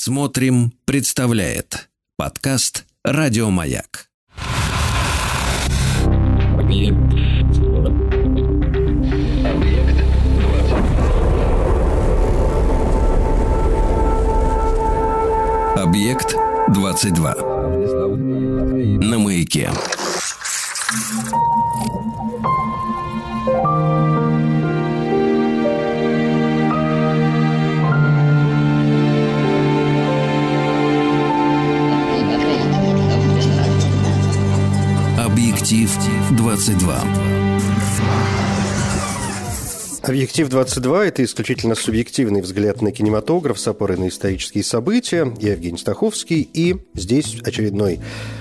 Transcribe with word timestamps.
Смотрим, 0.00 0.72
представляет 0.84 1.88
подкаст 2.16 2.86
Радиомаяк. 3.02 4.06
Объект 15.76 16.36
22. 16.68 17.34
На 19.04 19.18
маяке. 19.18 19.68
Объектив 35.68 36.32
22. 36.32 37.27
Объектив 40.08 40.48
22– 40.48 41.04
это 41.08 41.22
исключительно 41.22 41.74
субъективный 41.74 42.40
взгляд 42.40 42.80
на 42.80 42.92
кинематограф 42.92 43.60
с 43.60 43.68
опорой 43.68 43.98
на 43.98 44.08
исторические 44.08 44.64
события. 44.64 45.34
Я 45.38 45.52
Евгений 45.52 45.76
Стаховский, 45.76 46.48
и 46.50 46.76
здесь 46.94 47.36
очередной 47.44 48.00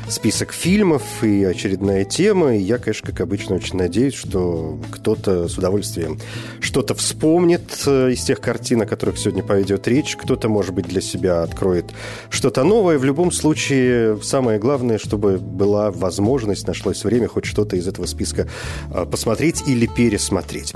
список 0.10 0.54
фильмов 0.54 1.04
и 1.22 1.44
очередная 1.44 2.06
тема. 2.06 2.56
И 2.56 2.62
я, 2.62 2.78
конечно, 2.78 3.12
как 3.12 3.20
обычно, 3.20 3.56
очень 3.56 3.76
надеюсь, 3.76 4.14
что 4.14 4.80
кто-то 4.92 5.50
с 5.50 5.58
удовольствием 5.58 6.20
что-то 6.62 6.96
вспомнит 6.96 7.84
э, 7.86 8.12
из 8.12 8.24
тех 8.24 8.40
картин, 8.40 8.84
о 8.84 8.86
которых 8.86 9.18
сегодня 9.18 9.44
пойдет 9.44 9.88
речь. 9.90 10.16
Кто-то, 10.16 10.48
может 10.48 10.74
быть, 10.74 10.88
для 10.88 11.02
себя 11.02 11.44
откроет 11.44 11.88
что-то 12.30 12.64
новое. 12.64 12.98
В 12.98 13.04
любом 13.04 13.32
случае, 13.32 14.22
самое 14.24 14.58
главное, 14.58 14.98
чтобы 14.98 15.38
была 15.38 15.92
возможность, 15.92 16.66
нашлось 16.66 17.04
время 17.04 17.28
хоть 17.28 17.46
что-то 17.46 17.76
из 17.76 17.88
этого 17.88 18.06
списка 18.06 18.48
э, 18.94 19.06
посмотреть 19.06 19.64
или 19.68 19.86
пересмотреть. 19.86 20.74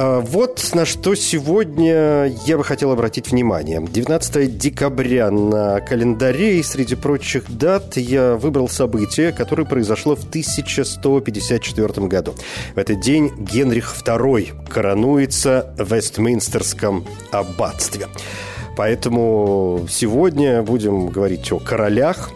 Э, 0.00 0.20
вот 0.20 0.70
на 0.72 0.86
что 0.86 1.14
сегодня 1.14 2.32
я 2.46 2.56
бы 2.56 2.64
хотел 2.64 2.90
обратить 2.90 3.30
внимание. 3.30 3.86
19 3.86 4.56
декабря 4.56 5.30
на 5.30 5.80
календаре 5.80 6.58
и 6.58 6.62
среди 6.62 6.94
прочих 6.94 7.50
дат 7.54 7.98
я 7.98 8.36
выбрал 8.36 8.68
событие, 8.68 9.30
которое 9.30 9.66
произошло 9.66 10.16
в 10.16 10.24
1154 10.24 12.06
году. 12.06 12.34
В 12.74 12.78
этот 12.78 13.00
день 13.00 13.30
Генрих 13.36 13.94
II 14.02 14.68
коронуется 14.70 15.74
в 15.76 15.94
Вестминстерском 15.94 17.04
аббатстве. 17.30 18.06
Поэтому 18.78 19.86
сегодня 19.90 20.62
будем 20.62 21.08
говорить 21.08 21.52
о 21.52 21.58
королях, 21.58 22.30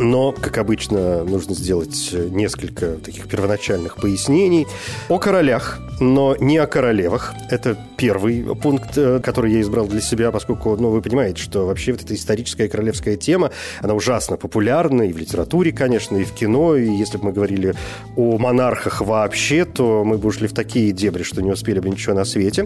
но, 0.00 0.32
как 0.32 0.58
обычно, 0.58 1.24
нужно 1.24 1.54
сделать 1.54 2.12
несколько 2.12 2.96
таких 2.96 3.28
первоначальных 3.28 3.96
пояснений 3.96 4.66
о 5.08 5.18
королях, 5.18 5.78
но 6.00 6.34
не 6.40 6.56
о 6.58 6.66
королевах. 6.66 7.34
Это 7.50 7.76
первый 7.96 8.42
пункт, 8.56 8.96
э, 8.96 9.20
который 9.22 9.52
я 9.52 9.60
избрал 9.60 9.86
для 9.86 10.00
себя, 10.00 10.30
поскольку, 10.32 10.74
ну, 10.76 10.88
вы 10.88 11.02
понимаете, 11.02 11.42
что 11.42 11.66
вообще 11.66 11.92
вот 11.92 12.02
эта 12.02 12.14
историческая 12.14 12.68
королевская 12.68 13.16
тема, 13.16 13.50
она 13.82 13.94
ужасно 13.94 14.36
популярна 14.36 15.02
и 15.02 15.12
в 15.12 15.18
литературе, 15.18 15.72
конечно, 15.72 16.16
и 16.16 16.24
в 16.24 16.32
кино, 16.32 16.76
и 16.76 16.90
если 16.90 17.18
бы 17.18 17.26
мы 17.26 17.32
говорили 17.32 17.74
о 18.16 18.38
монархах 18.38 19.02
вообще, 19.02 19.66
то 19.66 20.04
мы 20.04 20.16
бы 20.16 20.28
ушли 20.28 20.48
в 20.48 20.54
такие 20.54 20.92
дебри, 20.92 21.22
что 21.22 21.42
не 21.42 21.50
успели 21.50 21.80
бы 21.80 21.90
ничего 21.90 22.14
на 22.14 22.24
свете. 22.24 22.64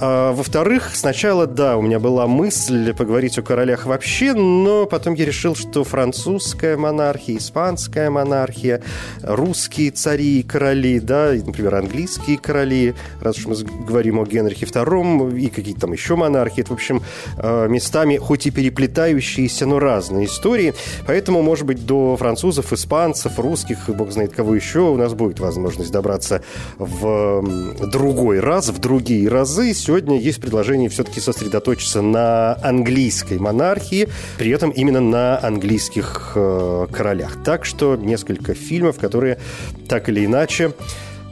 А, 0.00 0.32
во-вторых, 0.32 0.90
сначала, 0.94 1.46
да, 1.46 1.76
у 1.76 1.82
меня 1.82 2.00
была 2.00 2.26
мысль 2.26 2.92
поговорить 2.94 3.38
о 3.38 3.42
королях 3.42 3.86
вообще, 3.86 4.34
но 4.34 4.86
потом 4.86 5.14
я 5.14 5.24
решил, 5.24 5.54
что 5.54 5.84
французская 5.84 6.76
монархия, 6.76 7.36
испанская 7.36 8.10
монархия, 8.10 8.82
русские 9.22 9.92
цари 9.92 10.40
и 10.40 10.42
короли, 10.42 10.98
да, 10.98 11.32
например, 11.32 11.76
английские 11.76 12.38
короли, 12.38 12.94
раз 13.20 13.38
уж 13.38 13.46
мы 13.46 13.84
говорим 13.86 14.18
о 14.18 14.24
Генрихе 14.24 14.66
II 14.66 15.38
и 15.38 15.48
какие-то 15.48 15.82
там 15.82 15.92
еще 15.92 16.16
монархии. 16.16 16.62
Это, 16.62 16.70
в 16.70 16.74
общем, 16.74 17.02
э, 17.38 17.68
местами 17.68 18.16
хоть 18.16 18.46
и 18.46 18.50
переплетающиеся, 18.50 19.66
но 19.66 19.78
разные 19.78 20.26
истории. 20.26 20.74
Поэтому, 21.06 21.42
может 21.42 21.66
быть, 21.66 21.86
до 21.86 22.16
французов, 22.16 22.72
испанцев, 22.72 23.38
русских 23.38 23.88
и 23.88 23.92
бог 23.92 24.10
знает 24.10 24.32
кого 24.32 24.54
еще 24.54 24.80
у 24.80 24.96
нас 24.96 25.14
будет 25.14 25.40
возможность 25.40 25.92
добраться 25.92 26.42
в 26.78 27.44
другой 27.90 28.40
раз, 28.40 28.68
в 28.68 28.78
другие 28.80 29.28
разы. 29.28 29.72
Сегодня 29.84 30.18
есть 30.18 30.40
предложение 30.40 30.88
все-таки 30.88 31.20
сосредоточиться 31.20 32.00
на 32.00 32.54
английской 32.62 33.38
монархии, 33.38 34.08
при 34.38 34.50
этом 34.50 34.70
именно 34.70 35.00
на 35.00 35.38
английских 35.46 36.32
э, 36.36 36.86
королях. 36.90 37.44
Так 37.44 37.66
что 37.66 37.94
несколько 37.94 38.54
фильмов, 38.54 38.96
которые 38.96 39.38
так 39.86 40.08
или 40.08 40.24
иначе 40.24 40.72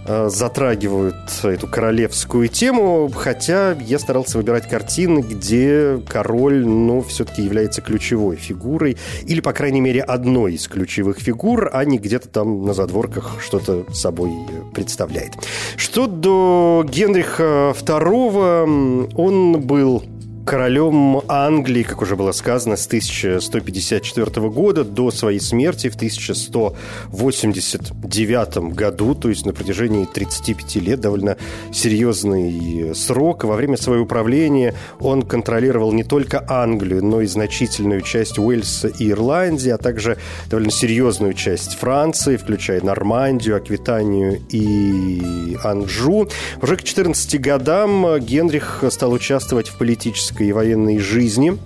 затрагивают 0.07 1.15
эту 1.43 1.67
королевскую 1.67 2.49
тему, 2.49 3.11
хотя 3.15 3.73
я 3.73 3.99
старался 3.99 4.39
выбирать 4.39 4.69
картины, 4.69 5.21
где 5.21 6.01
король, 6.09 6.67
ну, 6.67 7.03
все-таки 7.03 7.43
является 7.43 7.81
ключевой 7.83 8.37
фигурой, 8.37 8.97
или, 9.25 9.41
по 9.41 9.53
крайней 9.53 9.81
мере, 9.81 10.03
одной 10.03 10.55
из 10.55 10.67
ключевых 10.69 11.19
фигур, 11.19 11.71
а 11.73 11.85
не 11.85 11.99
где-то 11.99 12.29
там 12.29 12.65
на 12.65 12.75
задворках 12.75 13.37
что-то 13.41 13.85
собой 13.93 14.31
представляет. 14.75 15.33
Что 15.77 16.07
до 16.07 16.85
Генриха 16.89 17.75
II, 17.81 19.13
он 19.15 19.61
был 19.61 20.03
королем 20.45 21.23
Англии, 21.29 21.83
как 21.83 22.03
уже 22.03 22.17
было 22.17 22.33
сказано, 22.33 22.77
с 22.77 22.87
1154 22.87 24.49
года 24.49 24.85
до 24.85 25.11
своей 25.11 25.41
смерти 25.41 25.89
в 25.89 25.97
1189 25.97 28.75
году, 28.75 29.15
то 29.15 29.29
есть 29.29 29.47
на 29.47 29.53
протяжении 29.53 30.05
35 30.05 30.77
лет, 30.77 31.01
довольно 31.01 31.37
серьезный 31.73 32.95
срок. 32.95 33.45
Во 33.45 33.57
время 33.57 33.77
своего 33.77 34.05
управления 34.05 34.75
он 35.01 35.23
контролировал 35.23 35.93
не 35.93 36.05
только 36.05 36.45
Англию, 36.49 37.05
но 37.05 37.21
и 37.21 37.27
значительную 37.27 38.03
часть 38.03 38.39
Уэльса 38.39 38.89
и 38.89 39.11
Ирландии, 39.11 39.71
а 39.71 39.79
также 39.79 40.17
довольно 40.49 40.71
серьезную 40.71 41.35
часть 41.35 41.75
Франции, 41.75 42.37
включая 42.37 42.81
Нормандию, 42.83 43.57
Аквитанию 43.57 44.41
и 44.49 45.57
Анжу. 45.63 46.29
Уже 46.61 46.77
к 46.77 46.83
14 46.83 47.41
годам 47.41 48.19
Генрих 48.19 48.83
стал 48.91 49.13
участвовать 49.13 49.69
в 49.69 49.79
политической 49.79 50.32
политической 50.33 50.49
и 50.49 50.53
военной 50.53 50.99
жизни 50.99 51.59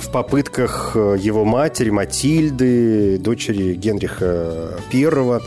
в 0.00 0.10
попытках 0.10 0.92
э, 0.94 1.16
его 1.20 1.44
матери 1.44 1.90
Матильды, 1.90 3.18
дочери 3.18 3.74
Генриха 3.74 4.78
I, 4.92 5.40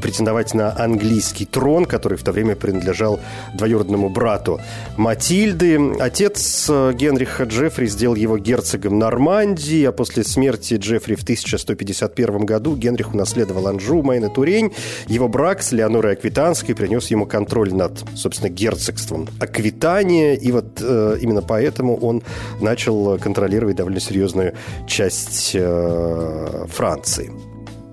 претендовать 0.00 0.54
на 0.54 0.76
английский 0.76 1.44
трон, 1.44 1.84
который 1.84 2.18
в 2.18 2.22
то 2.22 2.32
время 2.32 2.56
принадлежал 2.56 3.20
двоюродному 3.54 4.08
брату 4.08 4.60
Матильды. 4.96 5.78
Отец 6.00 6.66
э, 6.68 6.92
Генриха 6.94 7.44
Джеффри 7.44 7.86
сделал 7.86 8.14
его 8.14 8.38
герцогом 8.38 8.98
Нормандии, 8.98 9.84
а 9.84 9.92
после 9.92 10.24
смерти 10.24 10.74
Джеффри 10.74 11.14
в 11.14 11.22
1151 11.22 12.46
году 12.46 12.76
Генрих 12.76 13.14
унаследовал 13.14 13.68
Анжу, 13.68 14.02
Майн 14.02 14.24
и 14.24 14.34
Турень. 14.34 14.72
Его 15.06 15.28
брак 15.28 15.62
с 15.62 15.72
Леонорой 15.72 16.14
Аквитанской 16.14 16.74
принес 16.74 17.08
ему 17.08 17.26
контроль 17.26 17.72
над, 17.72 18.02
собственно, 18.16 18.48
герцогством 18.48 19.28
Аквитания, 19.38 20.34
и 20.34 20.50
вот 20.50 20.80
э, 20.80 21.18
именно 21.20 21.42
поэтому 21.42 21.96
он 21.96 22.22
начал 22.60 23.18
контролировать 23.18 23.76
довольно 23.76 23.97
серьезную 24.00 24.54
часть 24.86 25.52
э, 25.54 26.66
Франции. 26.68 27.32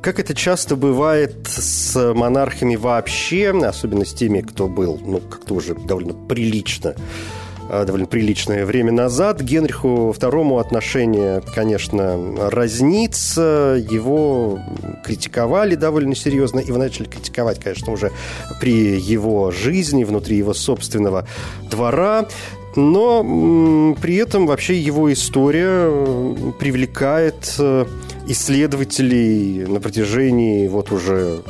Как 0.01 0.19
это 0.19 0.35
часто 0.35 0.75
бывает 0.75 1.47
с 1.47 2.13
монархами 2.13 2.75
вообще, 2.75 3.49
особенно 3.49 4.05
с 4.05 4.13
теми, 4.13 4.41
кто 4.41 4.67
был, 4.67 4.99
ну, 5.03 5.19
как-то 5.19 5.55
уже 5.55 5.73
довольно 5.73 6.13
прилично 6.13 6.93
э, 7.69 7.85
довольно 7.85 8.05
приличное 8.05 8.67
время 8.67 8.91
назад. 8.91 9.41
Генриху 9.41 10.15
II 10.15 10.59
отношение, 10.59 11.41
конечно, 11.55 12.49
разнится. 12.51 13.83
Его 13.89 14.59
критиковали 15.03 15.73
довольно 15.73 16.13
серьезно. 16.13 16.61
Вы 16.61 16.77
начали 16.77 17.05
критиковать, 17.05 17.59
конечно, 17.59 17.91
уже 17.91 18.11
при 18.61 18.99
его 18.99 19.49
жизни, 19.49 20.03
внутри 20.03 20.37
его 20.37 20.53
собственного 20.53 21.27
двора. 21.71 22.27
Но 22.75 23.95
при 24.01 24.15
этом 24.15 24.47
вообще 24.47 24.77
его 24.77 25.11
история 25.11 25.89
привлекает 26.59 27.55
э, 27.57 27.85
исследователей 28.27 29.65
на 29.65 29.79
протяжении 29.79 30.67
вот 30.67 30.91
уже 30.91 31.41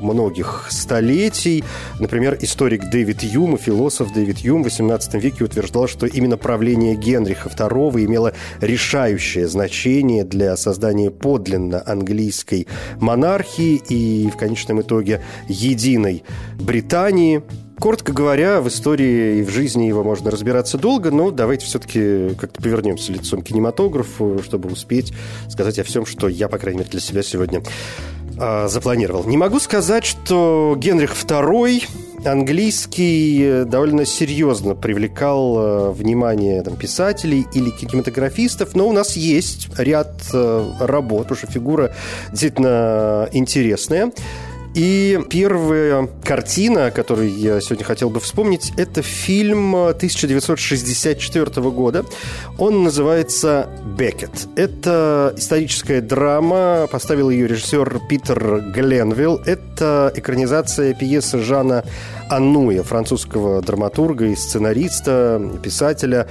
многих 0.00 0.66
столетий. 0.70 1.62
Например, 1.98 2.36
историк 2.40 2.90
Дэвид 2.90 3.22
Юм 3.22 3.56
и 3.56 3.58
философ 3.58 4.12
Дэвид 4.12 4.38
Юм 4.38 4.64
в 4.64 4.66
XVIII 4.68 5.20
веке 5.20 5.44
утверждал, 5.44 5.88
что 5.88 6.06
именно 6.06 6.36
правление 6.36 6.94
Генриха 6.94 7.48
II 7.50 8.04
имело 8.04 8.32
решающее 8.60 9.46
значение 9.46 10.24
для 10.24 10.56
создания 10.56 11.10
подлинно 11.10 11.82
английской 11.84 12.66
монархии 12.98 13.82
и 13.88 14.30
в 14.30 14.36
конечном 14.36 14.80
итоге 14.80 15.22
единой 15.48 16.24
Британии– 16.58 17.42
Коротко 17.80 18.12
говоря, 18.12 18.60
в 18.60 18.68
истории 18.68 19.38
и 19.38 19.42
в 19.42 19.48
жизни 19.48 19.84
его 19.84 20.04
можно 20.04 20.30
разбираться 20.30 20.76
долго, 20.76 21.10
но 21.10 21.30
давайте 21.30 21.64
все-таки 21.64 22.34
как-то 22.38 22.60
повернемся 22.60 23.10
лицом 23.10 23.40
к 23.40 23.46
кинематографу, 23.46 24.42
чтобы 24.44 24.68
успеть 24.70 25.14
сказать 25.48 25.78
о 25.78 25.84
всем, 25.84 26.04
что 26.04 26.28
я, 26.28 26.48
по 26.48 26.58
крайней 26.58 26.80
мере, 26.80 26.90
для 26.90 27.00
себя 27.00 27.22
сегодня 27.22 27.62
э, 28.38 28.68
запланировал. 28.68 29.24
Не 29.24 29.38
могу 29.38 29.58
сказать, 29.60 30.04
что 30.04 30.76
Генрих 30.76 31.12
II 31.12 31.88
английский 32.22 33.64
довольно 33.64 34.04
серьезно 34.04 34.74
привлекал 34.74 35.58
э, 35.58 35.90
внимание 35.92 36.62
там, 36.62 36.76
писателей 36.76 37.46
или 37.54 37.70
кинематографистов, 37.70 38.74
но 38.74 38.86
у 38.88 38.92
нас 38.92 39.16
есть 39.16 39.68
ряд 39.78 40.12
э, 40.34 40.70
работ, 40.80 41.22
потому 41.22 41.38
что 41.38 41.46
фигура 41.46 41.94
действительно 42.30 43.26
интересная. 43.32 44.12
И 44.74 45.18
первая 45.28 46.08
картина, 46.24 46.92
которую 46.92 47.36
я 47.36 47.60
сегодня 47.60 47.84
хотел 47.84 48.08
бы 48.08 48.20
вспомнить, 48.20 48.72
это 48.76 49.02
фильм 49.02 49.74
1964 49.74 51.70
года. 51.70 52.04
Он 52.56 52.84
называется 52.84 53.68
«Бекет». 53.98 54.48
Это 54.56 55.34
историческая 55.36 56.00
драма, 56.00 56.88
поставил 56.90 57.30
ее 57.30 57.48
режиссер 57.48 58.00
Питер 58.08 58.60
Гленвилл. 58.72 59.40
Это 59.44 60.12
экранизация 60.14 60.94
пьесы 60.94 61.40
Жана 61.40 61.84
Ануя, 62.30 62.84
французского 62.84 63.60
драматурга 63.60 64.26
и 64.26 64.36
сценариста, 64.36 65.42
писателя, 65.64 66.28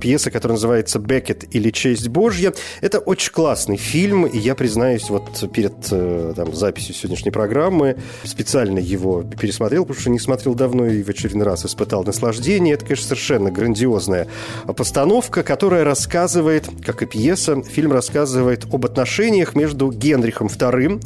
пьеса, 0.00 0.30
которая 0.30 0.56
называется 0.56 0.98
«Бекет» 0.98 1.54
или 1.54 1.70
«Честь 1.70 2.08
Божья». 2.08 2.54
Это 2.80 3.00
очень 3.00 3.32
классный 3.32 3.76
фильм, 3.76 4.24
и 4.24 4.38
я 4.38 4.54
признаюсь, 4.54 5.10
вот 5.10 5.44
перед 5.52 5.74
э, 5.90 6.32
там, 6.34 6.54
записью 6.54 6.94
сегодняшней 6.94 7.32
программы 7.32 7.98
специально 8.24 8.78
его 8.78 9.22
пересмотрел, 9.22 9.84
потому 9.84 10.00
что 10.00 10.08
не 10.08 10.18
смотрел 10.18 10.54
давно 10.54 10.86
и 10.86 11.02
в 11.02 11.10
очередной 11.10 11.44
раз 11.44 11.66
испытал 11.66 12.02
наслаждение. 12.02 12.72
Это, 12.74 12.86
конечно, 12.86 13.08
совершенно 13.08 13.50
грандиозная 13.50 14.28
постановка, 14.74 15.42
которая 15.42 15.84
рассказывает, 15.84 16.66
как 16.82 17.02
и 17.02 17.06
пьеса, 17.06 17.62
фильм 17.62 17.92
рассказывает 17.92 18.64
об 18.72 18.86
отношениях 18.86 19.54
между 19.54 19.90
Генрихом 19.90 20.46
II 20.46 21.02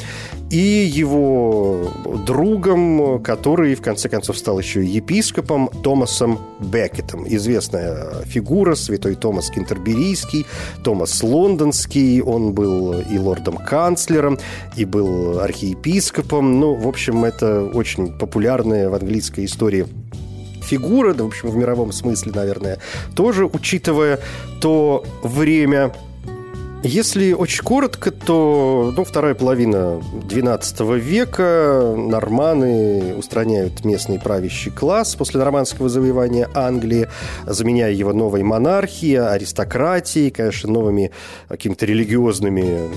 и 0.51 0.57
его 0.57 1.91
другом, 2.25 3.21
который, 3.25 3.75
в 3.75 3.83
конце 3.83 4.09
концов, 4.09 4.36
стал 4.37 4.59
еще 4.59 4.85
епископом 4.85 5.69
Томасом 5.83 6.39
Беккетом. 6.61 7.27
Известная 7.27 8.25
фигура, 8.25 8.75
святой 8.75 9.15
Томас 9.15 9.51
Кентерберийский, 9.51 10.47
Томас 10.85 11.23
Лондонский. 11.23 12.23
Он 12.23 12.53
был 12.53 13.01
и 13.01 13.19
лордом-канцлером, 13.19 14.39
и 14.77 14.85
был 14.85 15.41
архиепископом. 15.41 16.61
Ну, 16.61 16.75
в 16.75 16.87
общем, 16.87 17.25
это 17.25 17.65
очень 17.65 18.13
популярная 18.13 18.89
в 18.89 18.95
английской 18.95 19.45
истории 19.45 19.87
фигура, 20.67 21.15
да, 21.15 21.25
в 21.25 21.29
общем, 21.29 21.51
в 21.51 21.57
мировом 21.57 21.93
смысле, 21.93 22.33
наверное, 22.35 22.79
тоже, 23.15 23.47
учитывая 23.47 24.19
то 24.61 25.05
время, 25.23 25.93
если 26.87 27.33
очень 27.33 27.65
коротко, 27.65 28.11
то 28.11 28.93
ну, 28.97 29.05
вторая 29.05 29.35
половина 29.35 30.01
XII 30.29 30.99
века 30.99 31.95
норманы 31.97 33.15
устраняют 33.17 33.85
местный 33.85 34.21
правящий 34.21 34.71
класс 34.71 35.17
после 35.17 35.41
нормандского 35.41 35.89
завоевания 35.89 36.49
Англии, 36.55 37.09
заменяя 37.45 37.93
его 37.93 38.13
новой 38.13 38.43
монархией, 38.43 39.19
аристократией, 39.19 40.31
конечно, 40.31 40.71
новыми 40.71 41.11
какими-то 41.49 41.87
религиозными 41.87 42.89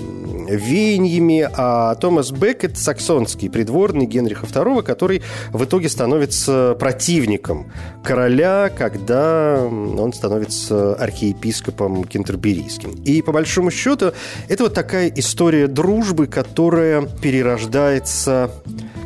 веяниями. 0.55 1.49
А 1.51 1.95
Томас 1.95 2.31
Беккет, 2.31 2.77
саксонский 2.77 3.49
придворный 3.49 4.05
Генриха 4.05 4.45
II, 4.45 4.83
который 4.83 5.23
в 5.51 5.63
итоге 5.63 5.89
становится 5.89 6.75
противником 6.79 7.71
короля, 8.03 8.69
когда 8.69 9.59
он 9.63 10.13
становится 10.13 10.93
архиепископом 10.93 12.03
кентерберийским. 12.03 12.91
И 13.03 13.21
по 13.21 13.31
большому 13.31 13.71
счету, 13.79 14.13
это 14.47 14.63
вот 14.63 14.73
такая 14.73 15.11
история 15.15 15.67
дружбы, 15.67 16.27
которая 16.27 17.05
перерождается 17.21 18.51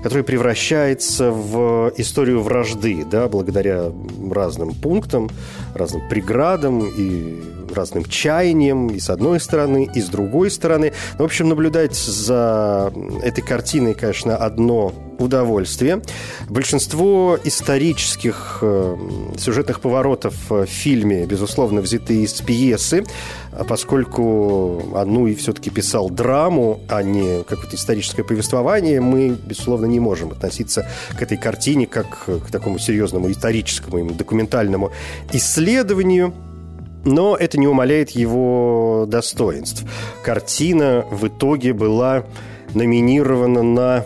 которая 0.02 0.26
превращается 0.26 1.32
в 1.32 1.94
историю 1.96 2.42
вражды, 2.42 3.06
да, 3.10 3.30
благодаря 3.30 3.90
разным 4.32 4.74
пунктам, 4.74 5.30
разным 5.74 6.10
преградам 6.10 6.86
и 6.86 7.42
разным 7.74 8.06
чаяниям 8.06 8.88
и 8.88 9.00
с 9.00 9.10
одной 9.10 9.40
стороны, 9.40 9.90
и 9.94 10.02
с 10.02 10.08
другой 10.08 10.52
стороны. 10.52 10.94
В 11.18 11.24
общем, 11.24 11.50
наблюдать 11.50 11.96
за 11.96 12.94
этой 13.22 13.42
картиной, 13.42 13.94
конечно, 13.94 14.36
одно 14.36 14.94
удовольствие. 15.20 16.02
Большинство 16.50 17.38
исторических 17.44 18.60
э, 18.62 18.96
сюжетных 19.38 19.80
поворотов 19.80 20.36
в 20.50 20.66
фильме, 20.66 21.26
безусловно, 21.26 21.82
взяты 21.82 22.24
из 22.24 22.34
пьесы, 22.42 23.04
поскольку 23.68 24.96
одну 24.96 25.28
и 25.28 25.36
все-таки 25.36 25.70
писал 25.70 26.10
драму, 26.10 26.82
а 26.90 27.04
не 27.04 27.44
какое-то 27.44 27.76
историческое 27.76 28.24
повествование, 28.24 29.02
мы, 29.02 29.30
безусловно, 29.30 29.86
не 29.86 30.00
можем 30.00 30.32
относиться 30.32 30.88
к 31.18 31.22
этой 31.22 31.38
картине 31.38 31.88
как 31.88 32.26
к 32.26 32.52
такому 32.52 32.80
серьезному 32.80 33.32
историческому, 33.32 34.12
документальному 34.12 34.92
исследованию 35.32 36.34
но 37.06 37.36
это 37.36 37.60
не 37.60 37.68
умаляет 37.68 38.12
его 38.12 39.06
достоинств. 39.08 39.84
Картина 40.24 41.06
в 41.10 41.28
итоге 41.28 41.74
была 41.74 42.24
номинирована 42.74 43.64
на 43.64 44.06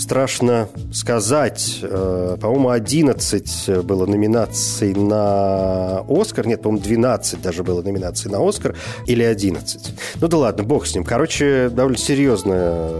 страшно 0.00 0.68
сказать. 0.92 1.80
Э, 1.82 2.36
по-моему, 2.40 2.70
11 2.70 3.84
было 3.84 4.06
номинаций 4.06 4.94
на 4.94 6.00
Оскар. 6.08 6.46
Нет, 6.46 6.62
по-моему, 6.62 6.82
12 6.82 7.42
даже 7.42 7.62
было 7.62 7.82
номинаций 7.82 8.30
на 8.30 8.46
Оскар. 8.46 8.76
Или 9.06 9.22
11. 9.22 9.92
Ну 10.20 10.28
да 10.28 10.36
ладно, 10.38 10.64
бог 10.64 10.86
с 10.86 10.94
ним. 10.94 11.04
Короче, 11.04 11.68
довольно 11.68 11.98
серьезное 11.98 12.90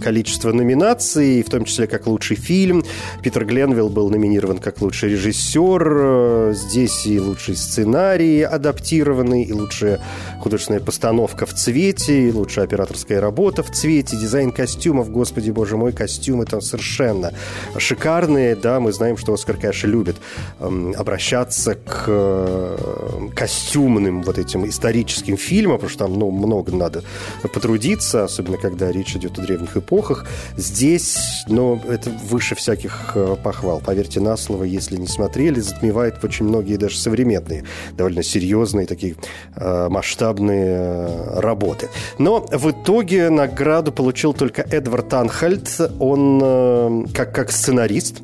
количество 0.00 0.52
номинаций, 0.52 1.42
в 1.42 1.48
том 1.48 1.64
числе 1.64 1.86
как 1.86 2.06
лучший 2.06 2.36
фильм. 2.36 2.84
Питер 3.22 3.44
Гленвилл 3.44 3.88
был 3.88 4.10
номинирован 4.10 4.58
как 4.58 4.82
лучший 4.82 5.10
режиссер. 5.10 6.52
Здесь 6.54 7.06
и 7.06 7.18
лучший 7.18 7.56
сценарий 7.56 8.42
адаптированный, 8.42 9.44
и 9.44 9.52
лучшая 9.52 10.00
художественная 10.40 10.80
постановка 10.80 11.46
в 11.46 11.54
цвете, 11.54 12.28
и 12.28 12.32
лучшая 12.32 12.66
операторская 12.66 13.20
работа 13.20 13.62
в 13.62 13.70
цвете, 13.70 14.16
дизайн 14.16 14.50
костюмов. 14.50 15.10
Господи, 15.10 15.50
боже 15.50 15.76
мой, 15.76 15.92
костюм 15.92 16.41
костюмы 16.42 16.44
там 16.44 16.60
совершенно 16.60 17.32
шикарные, 17.78 18.56
да, 18.56 18.80
мы 18.80 18.92
знаем, 18.92 19.16
что 19.16 19.32
Оскар, 19.32 19.56
конечно, 19.56 19.88
любит 19.88 20.16
э, 20.60 20.92
обращаться 20.96 21.74
к 21.74 22.04
э, 22.06 23.28
костюмным 23.34 24.22
вот 24.22 24.38
этим 24.38 24.66
историческим 24.66 25.36
фильмам, 25.36 25.76
потому 25.76 25.90
что 25.90 26.04
там, 26.04 26.18
ну, 26.18 26.30
много 26.30 26.72
надо 26.72 27.02
потрудиться, 27.42 28.24
особенно 28.24 28.58
когда 28.58 28.92
речь 28.92 29.16
идет 29.16 29.38
о 29.38 29.42
древних 29.42 29.76
эпохах. 29.76 30.26
Здесь, 30.56 31.18
ну, 31.48 31.80
это 31.88 32.10
выше 32.30 32.54
всяких 32.54 33.12
э, 33.14 33.36
похвал. 33.42 33.80
Поверьте 33.84 34.20
на 34.20 34.36
слово, 34.36 34.64
если 34.64 34.96
не 34.96 35.06
смотрели, 35.06 35.60
затмевает 35.60 36.22
очень 36.24 36.46
многие 36.46 36.76
даже 36.76 36.96
современные, 36.96 37.64
довольно 37.96 38.22
серьезные 38.22 38.86
такие 38.86 39.16
э, 39.56 39.88
масштабные 39.88 40.76
э, 40.76 41.40
работы. 41.40 41.88
Но 42.18 42.40
в 42.40 42.70
итоге 42.70 43.30
награду 43.30 43.92
получил 43.92 44.34
только 44.34 44.62
Эдвард 44.62 45.12
Анхальд. 45.14 45.80
Он 46.00 46.31
Э, 46.40 47.04
как, 47.12 47.34
как 47.34 47.50
сценарист. 47.50 48.22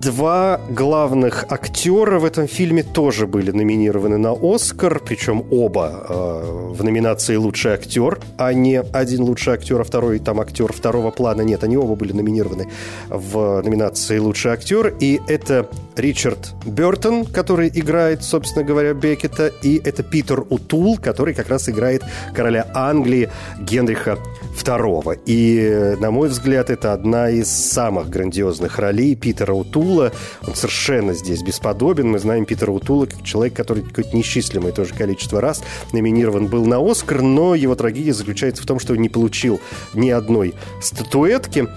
Два 0.00 0.58
главных 0.70 1.44
актера 1.50 2.18
в 2.18 2.24
этом 2.24 2.48
фильме 2.48 2.82
тоже 2.82 3.26
были 3.26 3.50
номинированы 3.50 4.16
на 4.16 4.32
Оскар, 4.32 4.98
причем 4.98 5.44
оба 5.50 6.06
э, 6.08 6.72
в 6.72 6.82
номинации 6.82 7.36
«Лучший 7.36 7.72
актер», 7.72 8.18
а 8.38 8.54
не 8.54 8.80
один 8.80 9.20
лучший 9.24 9.52
актер, 9.52 9.78
а 9.78 9.84
второй 9.84 10.18
там 10.18 10.40
актер 10.40 10.72
второго 10.72 11.10
плана. 11.10 11.42
Нет, 11.42 11.64
они 11.64 11.76
оба 11.76 11.96
были 11.96 12.14
номинированы 12.14 12.70
в 13.10 13.60
номинации 13.60 14.16
«Лучший 14.16 14.52
актер». 14.52 14.94
И 15.00 15.20
это 15.28 15.68
Ричард 15.96 16.54
Бертон, 16.64 17.26
который 17.26 17.68
играет, 17.68 18.24
собственно 18.24 18.64
говоря, 18.64 18.94
Беккета, 18.94 19.48
и 19.62 19.82
это 19.84 20.02
Питер 20.02 20.46
Утул, 20.48 20.96
который 20.96 21.34
как 21.34 21.50
раз 21.50 21.68
играет 21.68 22.02
короля 22.34 22.66
Англии 22.72 23.28
Генриха 23.60 24.16
II. 24.64 25.20
И, 25.26 25.96
на 26.00 26.10
мой 26.10 26.30
взгляд, 26.30 26.70
это 26.70 26.94
одна 26.94 27.28
из 27.28 27.50
самых 27.50 28.08
грандиозных 28.08 28.78
ролей 28.78 29.14
Питера 29.14 29.52
Утула. 29.52 29.89
Он 29.98 30.54
совершенно 30.54 31.14
здесь 31.14 31.42
бесподобен. 31.42 32.08
Мы 32.10 32.18
знаем 32.18 32.44
Питера 32.44 32.70
Утула 32.70 33.06
как 33.06 33.22
человек, 33.22 33.54
который 33.54 33.82
какое-то 33.82 34.16
неисчислимое 34.16 34.72
тоже 34.72 34.94
количество 34.94 35.40
раз 35.40 35.62
номинирован 35.92 36.46
был 36.46 36.66
на 36.66 36.78
Оскар, 36.78 37.22
но 37.22 37.54
его 37.54 37.74
трагедия 37.74 38.14
заключается 38.14 38.62
в 38.62 38.66
том, 38.66 38.78
что 38.78 38.92
он 38.92 39.00
не 39.00 39.08
получил 39.08 39.60
ни 39.94 40.10
одной 40.10 40.54
статуэтки. 40.80 41.68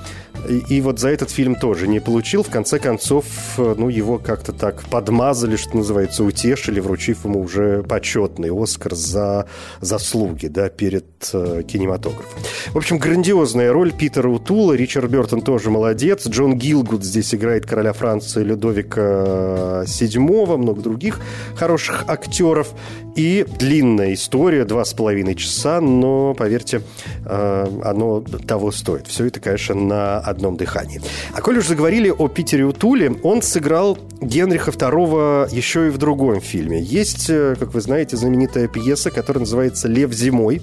И, 0.47 0.75
и 0.75 0.81
вот 0.81 0.99
за 0.99 1.09
этот 1.09 1.29
фильм 1.29 1.55
тоже 1.55 1.87
не 1.87 1.99
получил. 1.99 2.43
В 2.43 2.49
конце 2.49 2.79
концов, 2.79 3.25
ну, 3.57 3.89
его 3.89 4.17
как-то 4.17 4.51
так 4.51 4.83
подмазали, 4.89 5.55
что 5.55 5.77
называется, 5.77 6.23
утешили, 6.23 6.79
вручив 6.79 7.25
ему 7.25 7.41
уже 7.41 7.83
почетный 7.83 8.49
Оскар 8.51 8.95
за 8.95 9.47
заслуги, 9.79 10.47
да, 10.47 10.69
перед 10.69 11.05
э, 11.33 11.63
кинематографом. 11.67 12.39
В 12.71 12.77
общем, 12.77 12.97
грандиозная 12.97 13.71
роль 13.71 13.91
Питера 13.93 14.29
Утула. 14.29 14.73
Ричард 14.73 15.09
Бертон 15.09 15.41
тоже 15.41 15.69
молодец. 15.69 16.27
Джон 16.27 16.57
Гилгуд 16.57 17.03
здесь 17.03 17.33
играет 17.33 17.65
короля 17.65 17.93
Франции 17.93 18.43
Людовика 18.43 19.83
VII, 19.85 20.57
много 20.57 20.81
других 20.81 21.19
хороших 21.55 22.05
актеров. 22.07 22.73
И 23.15 23.45
длинная 23.59 24.13
история, 24.13 24.65
два 24.65 24.83
с 24.85 24.93
половиной 24.93 25.35
часа, 25.35 25.79
но, 25.79 26.33
поверьте, 26.33 26.81
э, 27.25 27.81
оно 27.83 28.21
того 28.21 28.71
стоит. 28.71 29.07
Все 29.07 29.25
это, 29.25 29.39
конечно, 29.39 29.75
на 29.75 30.22
одном 30.23 30.57
дыхании. 30.57 31.01
А 31.33 31.41
коль 31.41 31.57
уж 31.57 31.67
заговорили 31.67 32.09
о 32.09 32.27
Питере 32.27 32.63
Утуле, 32.63 33.11
он 33.23 33.41
сыграл 33.41 33.97
Генриха 34.21 34.71
II 34.71 35.53
еще 35.53 35.87
и 35.87 35.89
в 35.89 35.97
другом 35.97 36.41
фильме. 36.41 36.81
Есть, 36.81 37.29
э, 37.29 37.55
как 37.59 37.73
вы 37.73 37.81
знаете, 37.81 38.17
знаменитая 38.17 38.67
пьеса, 38.67 39.11
которая 39.11 39.41
называется 39.41 39.87
«Лев 39.87 40.11
зимой». 40.13 40.61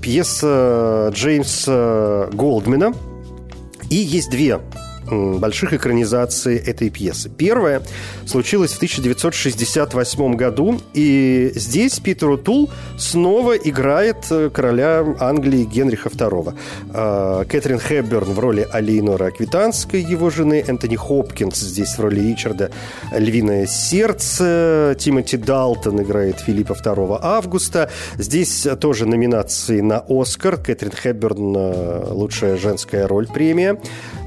Пьеса 0.00 1.10
Джеймса 1.12 2.28
Голдмена. 2.32 2.92
И 3.88 3.96
есть 3.96 4.30
две 4.30 4.60
больших 5.10 5.72
экранизаций 5.72 6.56
этой 6.56 6.90
пьесы. 6.90 7.30
Первая 7.30 7.82
случилась 8.26 8.72
в 8.72 8.76
1968 8.76 10.34
году, 10.34 10.80
и 10.94 11.52
здесь 11.54 11.98
Питер 12.00 12.30
Утул 12.30 12.70
снова 12.98 13.56
играет 13.56 14.26
э, 14.30 14.50
короля 14.50 15.04
Англии 15.18 15.64
Генриха 15.64 16.08
II. 16.08 16.54
А, 16.92 17.44
Кэтрин 17.44 17.78
Хэбберн 17.78 18.32
в 18.32 18.38
роли 18.38 18.66
Алейнора 18.70 19.26
Аквитанской, 19.26 20.00
его 20.00 20.30
жены, 20.30 20.64
Энтони 20.66 20.96
Хопкинс 20.96 21.58
здесь 21.58 21.96
в 21.96 22.00
роли 22.00 22.20
Ричарда 22.20 22.70
«Львиное 23.12 23.66
сердце», 23.66 24.96
Тимоти 24.98 25.36
Далтон 25.36 26.02
играет 26.02 26.40
Филиппа 26.40 26.72
II 26.72 27.18
Августа. 27.20 27.90
Здесь 28.18 28.66
тоже 28.80 29.06
номинации 29.06 29.80
на 29.80 30.04
«Оскар». 30.08 30.56
Кэтрин 30.56 30.92
Хэбберн 30.92 31.56
э, 31.56 32.04
«Лучшая 32.10 32.56
женская 32.56 33.06
роль» 33.06 33.26
премия. 33.26 33.78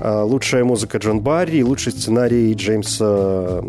А, 0.05 0.25
«Лучшая 0.25 0.65
музыка 0.65 0.97
Джон 0.97 1.21
Барри 1.21 1.59
и 1.59 1.63
лучший 1.63 1.93
сценарий 1.93 2.53
Джеймса 2.53 3.61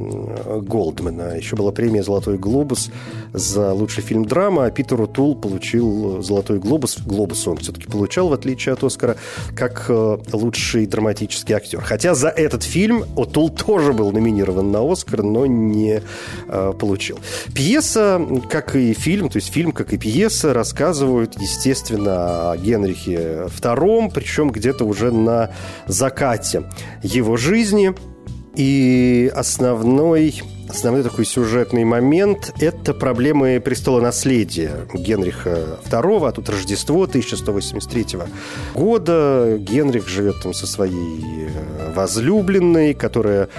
Голдмена. 0.62 1.36
Еще 1.36 1.54
была 1.54 1.70
премия 1.70 2.02
«Золотой 2.02 2.38
глобус» 2.38 2.90
за 3.32 3.72
лучший 3.72 4.02
фильм 4.02 4.24
драма, 4.24 4.64
а 4.64 4.70
Питер 4.72 5.00
Утул 5.00 5.36
получил 5.36 6.22
«Золотой 6.22 6.58
глобус». 6.58 6.98
Глобус 7.06 7.46
он 7.46 7.58
все-таки 7.58 7.86
получал, 7.86 8.28
в 8.28 8.32
отличие 8.32 8.72
от 8.72 8.82
«Оскара», 8.82 9.16
как 9.56 9.86
э, 9.88 10.18
лучший 10.32 10.86
драматический 10.86 11.54
актер. 11.54 11.80
Хотя 11.80 12.16
за 12.16 12.30
этот 12.30 12.64
фильм 12.64 13.04
Утул 13.14 13.48
тоже 13.48 13.92
был 13.92 14.10
номинирован 14.10 14.72
на 14.72 14.90
«Оскар», 14.90 15.22
но 15.22 15.46
не 15.46 16.02
э, 16.48 16.72
получил. 16.76 17.20
Пьеса, 17.54 18.20
как 18.50 18.74
и 18.74 18.92
фильм, 18.92 19.28
то 19.28 19.36
есть 19.36 19.52
фильм, 19.52 19.70
как 19.70 19.92
и 19.92 19.98
пьеса, 19.98 20.52
рассказывают, 20.52 21.40
естественно, 21.40 22.50
о 22.50 22.56
Генрихе 22.56 23.46
II, 23.60 24.10
причем 24.12 24.50
где-то 24.50 24.84
уже 24.84 25.12
на 25.12 25.50
закате 26.24 26.64
его 27.02 27.36
жизни. 27.36 27.94
И 28.56 29.30
основной 29.34 30.42
Основной 30.66 31.02
такой 31.02 31.24
сюжетный 31.24 31.84
момент– 31.84 32.52
это 32.58 32.94
проблемы 32.94 33.60
престола 33.60 34.00
наследия 34.00 34.88
Генриха 34.92 35.78
II, 35.84 36.26
а 36.26 36.32
тут 36.32 36.48
Рождество 36.48 37.02
1183 37.04 38.18
года. 38.74 39.56
Генрих 39.58 40.08
живет 40.08 40.42
там 40.42 40.54
со 40.54 40.66
своей 40.66 41.22
э, 41.22 41.92
возлюбленной, 41.94 42.94
которая 42.94 43.50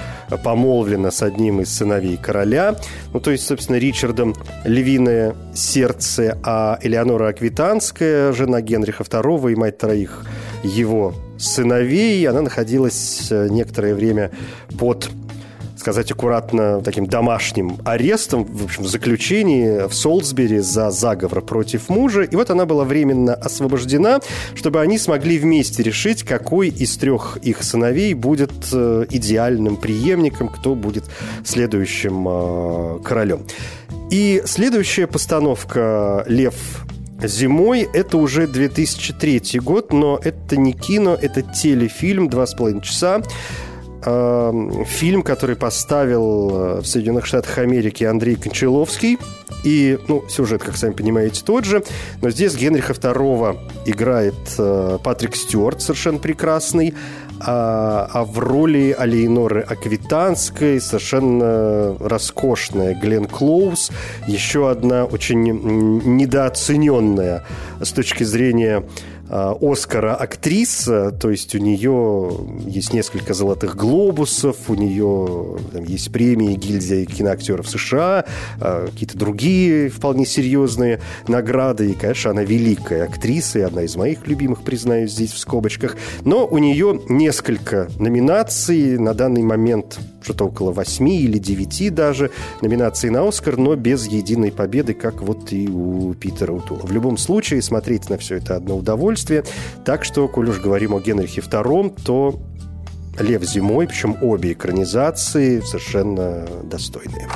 помолвлена 0.43 1.12
с 1.12 1.22
одним 1.22 1.62
из 1.62 1.74
сыновей 1.74 2.17
короля. 2.17 2.75
Ну, 3.13 3.19
то 3.19 3.31
есть, 3.31 3.45
собственно, 3.45 3.77
Ричардом 3.77 4.36
львиное 4.65 5.36
сердце, 5.53 6.38
а 6.43 6.79
Элеонора 6.81 7.29
Аквитанская, 7.29 8.34
жена 8.34 8.62
Генриха 8.62 9.03
II 9.03 9.53
и 9.53 9.55
мать 9.55 9.77
троих 9.77 10.25
его 10.63 11.13
сыновей, 11.38 12.27
она 12.27 12.42
находилась 12.42 13.27
э, 13.32 13.48
некоторое 13.50 13.96
время 13.96 14.32
под 14.77 15.10
сказать 15.86 16.10
аккуратно, 16.10 16.82
таким 16.82 17.06
домашним 17.06 17.77
арестом, 17.86 18.44
в 18.44 18.63
общем, 18.63 18.84
в 18.86 18.88
заключении 18.88 19.88
в 19.88 19.94
Солсбери 19.94 20.58
за 20.58 20.89
заговор 20.89 21.42
против 21.42 21.89
мужа. 21.89 22.24
И 22.24 22.36
вот 22.36 22.50
она 22.50 22.65
была 22.65 22.86
временно 22.86 23.36
освобождена, 23.36 24.20
чтобы 24.56 24.82
они 24.82 24.98
смогли 24.98 25.38
вместе 25.38 25.84
решить, 25.84 26.24
какой 26.24 26.70
из 26.70 26.98
трех 26.98 27.38
их 27.44 27.62
сыновей 27.62 28.15
будет 28.15 28.51
э, 28.74 29.06
идеальным 29.12 29.75
преемником, 29.75 30.48
кто 30.48 30.74
будет 30.74 31.04
следующим 31.44 32.25
э, 32.27 33.00
королем. 33.04 33.46
И 34.10 34.42
следующая 34.46 35.06
постановка 35.06 36.24
«Лев 36.27 36.56
Зимой 37.24 37.88
это 37.93 38.17
уже 38.17 38.48
2003 38.48 39.60
год, 39.60 39.93
но 39.93 40.19
это 40.22 40.57
не 40.57 40.74
кино, 40.74 41.17
это 41.19 41.41
телефильм, 41.41 42.29
два 42.29 42.45
с 42.45 42.53
половиной 42.53 42.81
часа. 42.81 43.22
Эм, 44.07 44.86
фильм, 44.86 45.24
который 45.24 45.55
поставил 45.55 46.50
э, 46.51 46.81
в 46.81 46.86
Соединенных 46.86 47.25
Штатах 47.25 47.57
Америки 47.57 48.03
Андрей 48.03 48.36
Кончаловский. 48.36 49.17
И, 49.63 49.98
ну, 50.07 50.24
сюжет, 50.29 50.62
как 50.62 50.77
сами 50.77 50.93
понимаете, 50.93 51.41
тот 51.43 51.65
же. 51.65 51.84
Но 52.22 52.29
здесь 52.29 52.55
Генриха 52.55 52.93
II 52.93 53.57
играет 53.88 54.36
э, 54.60 55.00
Патрик 55.03 55.36
Стюарт, 55.36 55.81
совершенно 55.81 56.19
прекрасный. 56.19 56.93
А, 57.39 58.10
а 58.13 58.24
в 58.24 58.39
роли 58.39 58.96
Алейноры 58.98 59.62
Аквитанской 59.62 60.80
совершенно 60.80 61.98
роскошная 62.00 62.96
Глен 62.96 63.25
Клоус. 63.25 63.92
Еще 64.27 64.70
одна 64.70 65.06
очень 65.06 65.44
недооцененная 65.44 67.46
с 67.82 67.92
точки 67.92 68.24
зрения 68.24 68.84
Оскара 69.29 70.15
актриса, 70.15 71.12
то 71.12 71.32
есть 71.32 71.55
у 71.55 71.58
нее 71.58 72.32
есть 72.67 72.94
несколько 72.94 73.34
золотых 73.34 73.75
глобусов, 73.75 74.70
у 74.70 74.75
нее 74.75 75.58
там, 75.72 75.84
есть 75.84 76.12
премии 76.12 76.53
гильдии 76.53 77.05
киноактеров 77.05 77.67
США, 77.67 78.25
а, 78.60 78.86
какие-то 78.86 79.17
другие 79.17 79.89
вполне 79.89 80.25
серьезные 80.25 81.01
награды, 81.27 81.89
и, 81.89 81.94
конечно, 81.94 82.32
она 82.32 82.44
великая 82.44 83.05
актриса, 83.05 83.60
и 83.60 83.62
одна 83.63 83.84
из 83.84 83.96
моих 83.96 84.27
любимых, 84.27 84.62
признаюсь, 84.62 85.12
здесь 85.12 85.32
в 85.32 85.39
скобочках, 85.39 85.98
но 86.24 86.46
у 86.46 86.60
нее 86.60 87.01
несколько 87.10 87.89
номинаций, 88.00 89.00
на 89.00 89.13
данный 89.13 89.41
момент 89.41 89.98
что-то 90.22 90.46
около 90.46 90.72
восьми 90.72 91.20
или 91.20 91.38
девяти 91.38 91.89
даже 91.89 92.32
номинаций 92.62 93.10
на 93.10 93.27
Оскар, 93.27 93.58
но 93.58 93.75
без 93.75 94.08
единой 94.08 94.51
победы, 94.51 94.94
как 94.94 95.22
вот 95.22 95.51
и 95.53 95.67
у 95.67 96.13
Питера 96.15 96.51
Утула. 96.51 96.79
В 96.84 96.91
любом 96.91 97.17
случае, 97.17 97.62
смотреть 97.62 98.10
на 98.10 98.17
все 98.17 98.38
это 98.38 98.55
одно 98.55 98.77
удовольствие. 98.77 99.14
Так 99.86 100.03
что, 100.03 100.27
коль 100.27 100.50
уж 100.50 100.60
говорим 100.60 100.93
о 100.93 101.00
Генрихе 101.00 101.41
II, 101.41 102.01
то 102.03 102.39
«Лев 103.19 103.43
зимой», 103.43 103.88
причем 103.88 104.17
обе 104.22 104.53
экранизации 104.53 105.62
совершенно 105.62 106.45
достойные. 106.63 107.27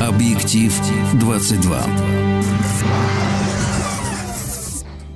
Объектив 0.00 0.72
22. 1.14 2.13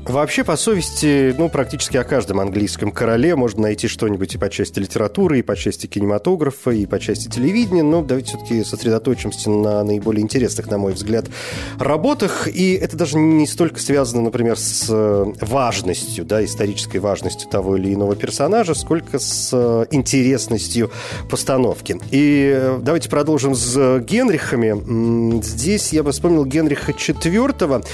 Вообще, 0.08 0.42
по 0.42 0.56
совести, 0.56 1.34
ну, 1.36 1.50
практически 1.50 1.98
о 1.98 2.04
каждом 2.04 2.40
английском 2.40 2.92
короле 2.92 3.36
можно 3.36 3.60
найти 3.60 3.88
что-нибудь 3.88 4.34
и 4.34 4.38
по 4.38 4.48
части 4.48 4.78
литературы, 4.78 5.40
и 5.40 5.42
по 5.42 5.54
части 5.54 5.86
кинематографа, 5.86 6.70
и 6.70 6.86
по 6.86 6.98
части 6.98 7.28
телевидения, 7.28 7.82
но 7.82 8.00
давайте 8.00 8.30
все-таки 8.30 8.64
сосредоточимся 8.64 9.50
на 9.50 9.84
наиболее 9.84 10.22
интересных, 10.22 10.68
на 10.68 10.78
мой 10.78 10.94
взгляд, 10.94 11.26
работах. 11.78 12.48
И 12.48 12.72
это 12.72 12.96
даже 12.96 13.18
не 13.18 13.46
столько 13.46 13.80
связано, 13.80 14.22
например, 14.22 14.58
с 14.58 14.86
э, 14.88 15.26
важностью, 15.42 16.24
да, 16.24 16.42
исторической 16.42 16.98
важностью 16.98 17.50
того 17.50 17.76
или 17.76 17.92
иного 17.92 18.16
персонажа, 18.16 18.72
сколько 18.72 19.18
с 19.18 19.50
э, 19.52 19.86
интересностью 19.90 20.90
постановки. 21.28 22.00
И 22.10 22.50
э, 22.56 22.78
давайте 22.80 23.10
продолжим 23.10 23.54
с 23.54 23.98
Генрихами. 23.98 25.42
Здесь 25.42 25.92
я 25.92 26.02
бы 26.02 26.12
вспомнил 26.12 26.46
Генриха 26.46 26.92
IV, 26.92 27.84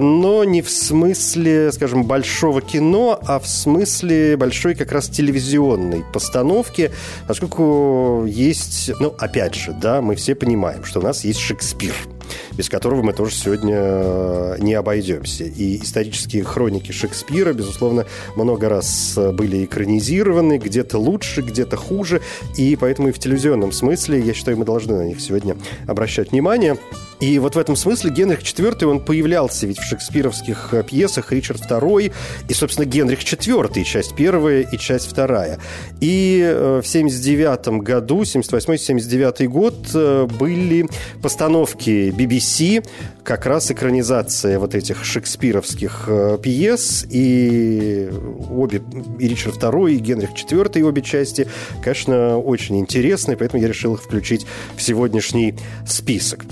но 0.00 0.42
не 0.42 0.62
в 0.62 0.70
смысле 0.70 1.27
смысле, 1.28 1.72
скажем, 1.72 2.04
большого 2.04 2.62
кино, 2.62 3.20
а 3.26 3.38
в 3.38 3.46
смысле 3.46 4.36
большой 4.36 4.74
как 4.74 4.92
раз 4.92 5.08
телевизионной 5.08 6.04
постановки, 6.12 6.90
поскольку 7.26 8.24
есть, 8.26 8.90
ну, 8.98 9.14
опять 9.18 9.54
же, 9.54 9.72
да, 9.72 10.00
мы 10.00 10.16
все 10.16 10.34
понимаем, 10.34 10.84
что 10.84 11.00
у 11.00 11.02
нас 11.02 11.24
есть 11.24 11.40
Шекспир– 11.40 11.94
без 12.52 12.68
которого 12.68 13.02
мы 13.02 13.12
тоже 13.12 13.34
сегодня 13.34 13.76
э, 13.76 14.56
не 14.58 14.74
обойдемся. 14.74 15.44
И 15.44 15.78
исторические 15.82 16.44
хроники 16.44 16.92
Шекспира, 16.92 17.52
безусловно, 17.52 18.04
много 18.36 18.68
раз 18.68 19.18
были 19.32 19.64
экранизированы, 19.64 20.58
где-то 20.58 20.98
лучше, 20.98 21.42
где-то 21.42 21.76
хуже, 21.76 22.20
и 22.56 22.76
поэтому 22.76 23.08
и 23.08 23.12
в 23.12 23.18
телевизионном 23.18 23.72
смысле, 23.72 24.20
я 24.20 24.34
считаю, 24.34 24.58
мы 24.58 24.64
должны 24.64 24.96
на 24.96 25.06
них 25.06 25.20
сегодня 25.20 25.56
обращать 25.86 26.32
внимание. 26.32 26.76
И 27.20 27.38
вот 27.40 27.56
в 27.56 27.58
этом 27.58 27.74
смысле 27.74 28.10
Генрих 28.10 28.42
IV, 28.42 28.84
он 28.84 29.00
появлялся 29.00 29.66
ведь 29.66 29.78
в 29.78 29.82
шекспировских 29.82 30.68
э, 30.72 30.84
пьесах 30.84 31.32
Ричард 31.32 31.60
II 31.68 32.12
и, 32.48 32.54
собственно, 32.54 32.86
Генрих 32.86 33.20
IV, 33.20 33.82
часть 33.82 34.14
первая 34.14 34.60
и 34.62 34.78
часть 34.78 35.10
вторая. 35.10 35.58
И 36.00 36.40
э, 36.44 36.80
в 36.82 36.86
79 36.86 37.82
году, 37.82 38.22
78-79 38.22 39.46
год, 39.48 39.74
э, 39.94 40.28
были 40.38 40.86
постановки 41.20 42.12
BBC, 42.16 42.86
как 43.24 43.46
раз 43.46 43.70
экранизация 43.70 44.58
вот 44.58 44.74
этих 44.74 45.04
шекспировских 45.04 46.08
пьес, 46.42 47.04
и 47.10 48.10
обе, 48.48 48.80
и 49.18 49.28
Ричард 49.28 49.56
II, 49.56 49.92
и 49.92 49.96
Генрих 49.96 50.30
IV, 50.30 50.78
и 50.78 50.82
обе 50.82 51.02
части, 51.02 51.46
конечно, 51.82 52.38
очень 52.38 52.78
интересные, 52.78 53.36
поэтому 53.36 53.60
я 53.60 53.68
решил 53.68 53.94
их 53.94 54.02
включить 54.02 54.46
в 54.76 54.82
сегодняшний 54.82 55.56
список. 55.86 56.44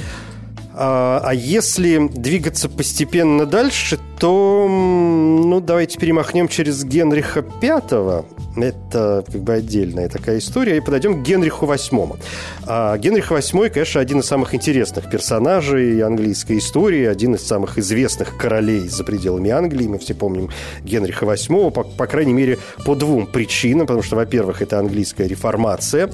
А, 0.78 1.22
а 1.24 1.32
если 1.32 2.08
двигаться 2.08 2.68
постепенно 2.68 3.46
дальше, 3.46 3.98
то, 4.18 4.66
ну, 4.68 5.60
давайте 5.60 5.98
перемахнем 5.98 6.48
через 6.48 6.84
Генриха 6.84 7.42
Пятого. 7.42 8.26
Это 8.56 9.22
как 9.30 9.42
бы 9.42 9.52
отдельная 9.52 10.08
такая 10.08 10.38
история. 10.38 10.78
И 10.78 10.80
подойдем 10.80 11.22
к 11.22 11.26
Генриху 11.26 11.66
VIII. 11.66 12.18
А 12.66 12.96
Генрих 12.96 13.30
VIII, 13.30 13.70
конечно, 13.70 14.00
один 14.00 14.20
из 14.20 14.26
самых 14.26 14.54
интересных 14.54 15.10
персонажей 15.10 16.02
английской 16.02 16.58
истории, 16.58 17.04
один 17.04 17.34
из 17.34 17.46
самых 17.46 17.76
известных 17.78 18.36
королей 18.36 18.88
за 18.88 19.04
пределами 19.04 19.50
Англии. 19.50 19.86
Мы 19.86 19.98
все 19.98 20.14
помним 20.14 20.50
Генриха 20.82 21.26
VIII, 21.26 21.70
по, 21.70 21.82
по 21.82 22.06
крайней 22.06 22.32
мере, 22.32 22.58
по 22.84 22.94
двум 22.94 23.26
причинам. 23.26 23.86
Потому 23.86 24.02
что, 24.02 24.16
во-первых, 24.16 24.62
это 24.62 24.78
английская 24.78 25.28
реформация, 25.28 26.10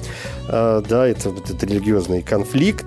а, 0.49 0.81
да, 0.81 1.07
это, 1.07 1.29
это 1.29 1.65
религиозный 1.65 2.21
конфликт. 2.21 2.85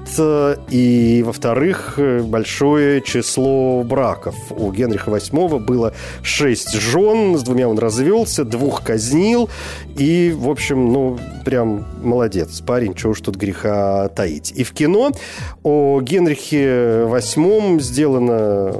И, 0.68 1.22
во-вторых, 1.24 1.65
большое 1.96 3.00
число 3.00 3.82
браков. 3.82 4.34
У 4.50 4.70
Генриха 4.72 5.10
VIII 5.10 5.58
было 5.60 5.92
шесть 6.22 6.74
жен, 6.74 7.36
с 7.38 7.42
двумя 7.42 7.68
он 7.68 7.78
развелся, 7.78 8.44
двух 8.44 8.82
казнил, 8.82 9.48
и, 9.96 10.34
в 10.36 10.48
общем, 10.48 10.92
ну, 10.92 11.18
прям 11.44 11.84
молодец. 12.02 12.60
Парень, 12.60 12.94
чего 12.94 13.12
уж 13.12 13.20
тут 13.20 13.36
греха 13.36 14.08
таить. 14.08 14.52
И 14.54 14.64
в 14.64 14.72
кино 14.72 15.12
о 15.62 16.00
Генрихе 16.00 17.06
VIII 17.06 17.80
сделано 17.80 18.74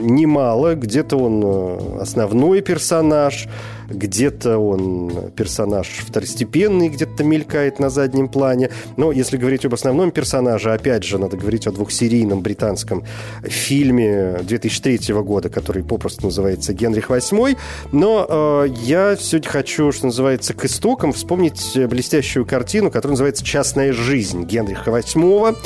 немало. 0.00 0.74
Где-то 0.74 1.16
он 1.16 1.42
э, 1.44 2.02
основной 2.02 2.60
персонаж, 2.60 3.48
где-то 3.88 4.58
он 4.58 5.30
персонаж 5.36 5.88
второстепенный, 6.06 6.88
где-то 6.88 7.24
мелькает 7.24 7.78
на 7.78 7.90
заднем 7.90 8.28
плане. 8.28 8.70
Но 8.96 9.12
если 9.12 9.36
говорить 9.36 9.64
об 9.64 9.74
основном 9.74 10.10
персонаже, 10.10 10.72
опять 10.72 11.04
же, 11.04 11.18
надо 11.18 11.36
говорить 11.36 11.66
о 11.66 11.72
двухсерийном 11.72 12.40
британском 12.40 13.04
фильме 13.42 14.38
2003 14.42 15.14
года, 15.14 15.48
который 15.48 15.82
попросту 15.82 16.26
называется 16.26 16.72
«Генрих 16.72 17.10
VIII». 17.10 17.56
Но 17.92 18.26
э, 18.28 18.68
я 18.82 19.16
сегодня 19.16 19.48
хочу, 19.48 19.92
что 19.92 20.06
называется, 20.06 20.54
к 20.54 20.64
истокам 20.64 21.12
вспомнить 21.12 21.78
блестящую 21.88 22.46
картину, 22.46 22.90
которая 22.90 23.12
называется 23.12 23.44
«Частная 23.44 23.92
жизнь» 23.92 24.44
Генриха 24.44 24.90
VIII. 24.90 25.56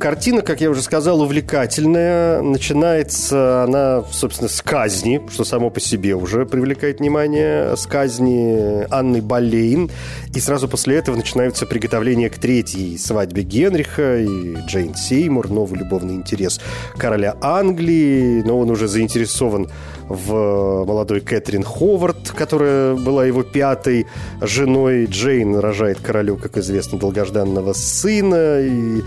Картина, 0.00 0.40
как 0.40 0.62
я 0.62 0.70
уже 0.70 0.80
сказал, 0.80 1.20
увлекательная. 1.20 2.40
Начинается 2.40 3.64
она, 3.64 4.02
собственно, 4.10 4.48
с 4.48 4.62
казни, 4.62 5.20
что 5.30 5.44
само 5.44 5.68
по 5.68 5.78
себе 5.78 6.14
уже 6.14 6.46
привлекает 6.46 7.00
внимание, 7.00 7.76
с 7.76 7.86
казни 7.86 8.86
Анны 8.90 9.20
Болейн. 9.20 9.90
И 10.34 10.40
сразу 10.40 10.68
после 10.68 10.96
этого 10.96 11.16
начинаются 11.16 11.66
приготовления 11.66 12.30
к 12.30 12.38
третьей 12.38 12.96
свадьбе 12.96 13.42
Генриха 13.42 14.16
и 14.20 14.54
Джейн 14.66 14.94
Сеймур, 14.94 15.50
новый 15.50 15.80
любовный 15.80 16.14
интерес 16.14 16.62
короля 16.96 17.36
Англии. 17.42 18.42
Но 18.42 18.58
он 18.58 18.70
уже 18.70 18.88
заинтересован 18.88 19.68
в 20.10 20.84
молодой 20.86 21.20
Кэтрин 21.20 21.62
Ховард, 21.62 22.32
которая 22.32 22.96
была 22.96 23.24
его 23.24 23.44
пятой 23.44 24.08
женой. 24.40 25.06
Джейн 25.06 25.56
рожает 25.56 26.00
королю, 26.00 26.36
как 26.36 26.58
известно, 26.58 26.98
долгожданного 26.98 27.72
сына. 27.74 28.60
И 28.60 29.02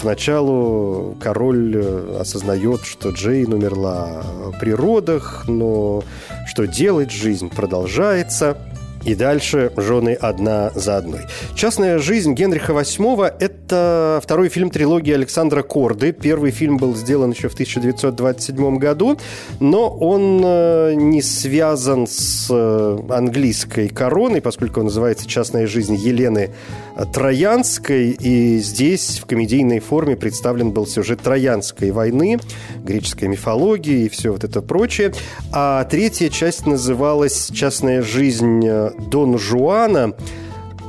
поначалу 0.00 1.14
король 1.20 1.76
э, 1.76 2.18
осознает, 2.22 2.84
что 2.84 3.10
Джейн 3.10 3.52
умерла 3.52 4.22
при 4.58 4.70
родах, 4.70 5.44
но 5.46 6.02
что 6.46 6.66
делать, 6.66 7.10
жизнь 7.10 7.50
продолжается. 7.50 8.56
И 9.06 9.14
дальше 9.14 9.70
жены 9.76 10.14
одна 10.14 10.72
за 10.74 10.96
одной. 10.96 11.20
«Частная 11.54 12.00
жизнь 12.00 12.34
Генриха 12.34 12.72
VIII»– 12.72 13.32
это 13.38 14.20
второй 14.20 14.48
фильм 14.48 14.68
трилогии 14.68 15.14
Александра 15.14 15.62
Корды. 15.62 16.10
Первый 16.10 16.50
фильм 16.50 16.76
был 16.76 16.96
сделан 16.96 17.30
еще 17.30 17.48
в 17.48 17.52
1927 17.52 18.78
году, 18.78 19.16
но 19.60 19.88
он 19.88 20.42
э, 20.44 20.94
не 20.94 21.22
связан 21.22 22.08
с 22.08 22.48
э, 22.50 22.98
английской 23.10 23.86
короной, 23.86 24.40
поскольку 24.40 24.80
он 24.80 24.86
называется 24.86 25.28
«Частная 25.28 25.68
жизнь 25.68 25.94
Елены 25.94 26.50
Троянской». 27.12 28.10
И 28.10 28.58
здесь 28.58 29.20
в 29.20 29.26
комедийной 29.26 29.78
форме 29.78 30.16
представлен 30.16 30.72
был 30.72 30.84
сюжет 30.84 31.20
Троянской 31.22 31.92
войны, 31.92 32.40
греческой 32.82 33.28
мифологии 33.28 34.06
и 34.06 34.08
все 34.08 34.32
вот 34.32 34.42
это 34.42 34.62
прочее. 34.62 35.12
А 35.52 35.84
третья 35.84 36.28
часть 36.28 36.66
называлась 36.66 37.50
«Частная 37.54 38.02
жизнь 38.02 38.66
Дон 38.98 39.38
Жуана. 39.38 40.14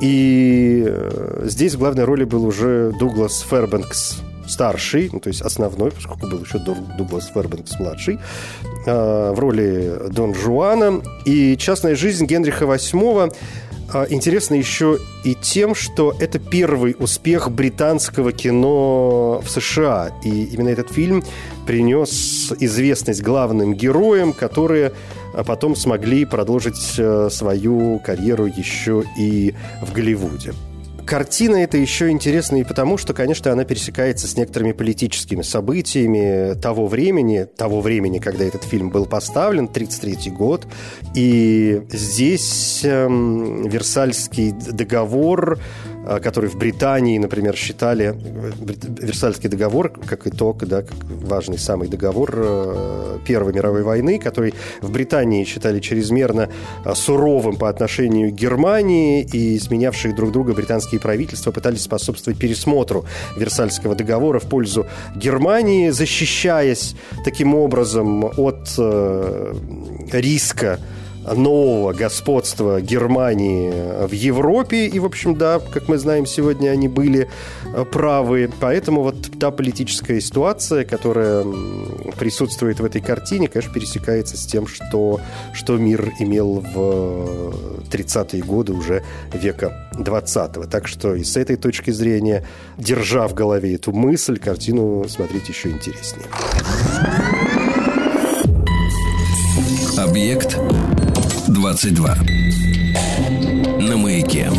И 0.00 0.84
э, 0.86 1.42
здесь 1.44 1.74
в 1.74 1.78
главной 1.78 2.04
роли 2.04 2.24
был 2.24 2.44
уже 2.44 2.92
Дуглас 2.98 3.40
Фербенкс 3.40 4.22
старший, 4.46 5.10
ну, 5.12 5.20
то 5.20 5.28
есть 5.28 5.42
основной, 5.42 5.90
поскольку 5.90 6.26
был 6.28 6.40
еще 6.42 6.58
Дуглас 6.58 7.30
Фербенкс 7.34 7.78
младший, 7.78 8.18
э, 8.86 9.32
в 9.32 9.38
роли 9.38 10.08
Дон 10.10 10.34
Жуана. 10.34 11.02
И 11.24 11.56
частная 11.56 11.96
жизнь 11.96 12.26
Генриха 12.26 12.64
VIII 12.64 13.34
э, 13.92 14.06
интересна 14.10 14.54
еще 14.54 14.98
и 15.24 15.34
тем, 15.34 15.74
что 15.74 16.14
это 16.18 16.38
первый 16.38 16.96
успех 16.98 17.50
британского 17.50 18.32
кино 18.32 19.42
в 19.44 19.50
США. 19.50 20.12
И 20.24 20.44
именно 20.44 20.68
этот 20.68 20.90
фильм 20.92 21.24
принес 21.66 22.52
известность 22.60 23.22
главным 23.22 23.74
героям, 23.74 24.32
которые 24.32 24.92
а 25.34 25.44
потом 25.44 25.76
смогли 25.76 26.24
продолжить 26.24 26.94
э, 26.98 27.28
свою 27.30 27.98
карьеру 28.00 28.46
еще 28.46 29.04
и 29.16 29.54
в 29.82 29.92
Голливуде. 29.92 30.52
Картина 31.08 31.56
эта 31.56 31.78
еще 31.78 32.10
интересна 32.10 32.56
и 32.56 32.64
потому, 32.64 32.98
что, 32.98 33.14
конечно, 33.14 33.50
она 33.50 33.64
пересекается 33.64 34.28
с 34.28 34.36
некоторыми 34.36 34.72
политическими 34.72 35.40
событиями 35.40 36.52
того 36.60 36.86
времени, 36.86 37.44
того 37.44 37.80
времени, 37.80 38.18
когда 38.18 38.44
этот 38.44 38.62
фильм 38.62 38.90
был 38.90 39.06
поставлен, 39.06 39.64
1933 39.64 40.30
год. 40.32 40.66
И 41.14 41.80
здесь 41.90 42.82
эм, 42.84 43.66
Версальский 43.66 44.52
договор 44.52 45.58
а, 46.08 46.20
который 46.20 46.48
в 46.48 46.56
Британии, 46.56 47.18
например, 47.18 47.54
считали 47.54 48.14
Версальский 48.98 49.50
договор 49.50 49.90
как 49.90 50.26
итог, 50.26 50.64
да, 50.66 50.80
как 50.80 50.96
важный 51.04 51.58
самый 51.58 51.88
договор 51.88 52.32
э, 52.34 53.18
Первой 53.26 53.52
мировой 53.52 53.82
войны, 53.82 54.18
который 54.18 54.54
в 54.80 54.90
Британии 54.90 55.44
считали 55.44 55.80
чрезмерно 55.80 56.48
а, 56.82 56.94
суровым 56.94 57.56
по 57.56 57.68
отношению 57.68 58.30
к 58.30 58.34
Германии, 58.34 59.22
и 59.22 59.58
изменявшие 59.58 60.14
друг 60.14 60.32
друга 60.32 60.54
британские 60.54 60.98
правительства 60.98 61.50
пытались 61.50 61.82
способствовать 61.82 62.38
пересмотру 62.38 63.04
Версальского 63.36 63.94
договора 63.94 64.38
в 64.38 64.48
пользу 64.48 64.86
Германии, 65.14 65.90
защищаясь 65.90 66.96
таким 67.22 67.54
образом 67.54 68.24
от 68.24 68.74
э, 68.78 69.54
риска 70.12 70.78
нового 71.34 71.92
господства 71.92 72.80
Германии 72.80 74.06
в 74.06 74.12
Европе. 74.12 74.86
И, 74.86 74.98
в 74.98 75.04
общем, 75.04 75.36
да, 75.36 75.60
как 75.60 75.88
мы 75.88 75.98
знаем, 75.98 76.26
сегодня 76.26 76.70
они 76.70 76.88
были 76.88 77.28
э, 77.72 77.84
правы. 77.84 78.50
Поэтому 78.60 79.02
вот 79.02 79.38
та 79.38 79.50
политическая 79.50 80.20
ситуация, 80.20 80.84
которая 80.84 81.44
присутствует 82.18 82.80
в 82.80 82.84
этой 82.84 83.00
картине, 83.00 83.48
конечно, 83.48 83.72
пересекается 83.72 84.36
с 84.36 84.46
тем, 84.46 84.66
что, 84.66 85.20
что 85.52 85.76
мир 85.76 86.12
имел 86.18 86.60
в 86.60 87.54
30-е 87.90 88.42
годы 88.42 88.72
уже 88.72 89.02
века 89.32 89.88
20-го. 89.94 90.64
Так 90.64 90.88
что 90.88 91.14
и 91.14 91.24
с 91.24 91.36
этой 91.36 91.56
точки 91.56 91.90
зрения, 91.90 92.44
держа 92.76 93.28
в 93.28 93.34
голове 93.34 93.74
эту 93.74 93.92
мысль, 93.92 94.38
картину 94.38 95.06
смотреть 95.08 95.48
еще 95.48 95.70
интереснее. 95.70 96.26
Объект 99.96 100.56
22. 101.74 102.14
На 103.78 103.96
маяке. 103.98 104.50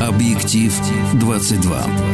Объектив 0.00 0.72
22 1.14 2.07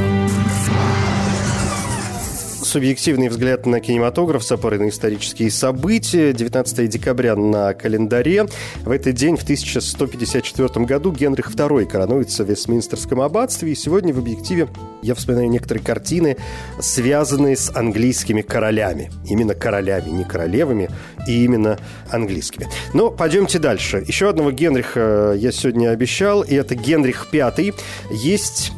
субъективный 2.74 3.28
взгляд 3.28 3.66
на 3.66 3.78
кинематограф 3.78 4.42
с 4.42 4.50
опорой 4.50 4.80
на 4.80 4.88
исторические 4.88 5.48
события. 5.52 6.32
19 6.32 6.88
декабря 6.88 7.36
на 7.36 7.72
календаре. 7.72 8.46
В 8.84 8.90
этот 8.90 9.14
день, 9.14 9.36
в 9.36 9.44
1154 9.44 10.84
году, 10.84 11.12
Генрих 11.12 11.50
II 11.50 11.86
коронуется 11.86 12.42
в 12.42 12.50
Вестминстерском 12.50 13.20
аббатстве. 13.20 13.70
И 13.70 13.76
сегодня 13.76 14.12
в 14.12 14.18
объективе 14.18 14.66
я 15.02 15.14
вспоминаю 15.14 15.50
некоторые 15.50 15.84
картины, 15.84 16.36
связанные 16.80 17.56
с 17.56 17.70
английскими 17.72 18.42
королями. 18.42 19.12
Именно 19.24 19.54
королями, 19.54 20.10
не 20.10 20.24
королевами, 20.24 20.90
и 21.28 21.44
именно 21.44 21.78
английскими. 22.10 22.66
Но 22.92 23.12
пойдемте 23.12 23.60
дальше. 23.60 24.02
Еще 24.04 24.28
одного 24.28 24.50
Генриха 24.50 25.32
я 25.38 25.52
сегодня 25.52 25.90
обещал, 25.90 26.42
и 26.42 26.56
это 26.56 26.74
Генрих 26.74 27.28
V. 27.32 27.72
Есть 28.10 28.72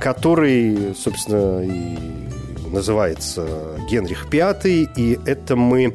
который, 0.00 0.96
собственно, 0.96 1.62
и 1.62 1.96
называется 2.70 3.46
«Генрих 3.90 4.26
V», 4.32 4.56
и 4.96 5.18
это 5.26 5.56
мы 5.56 5.94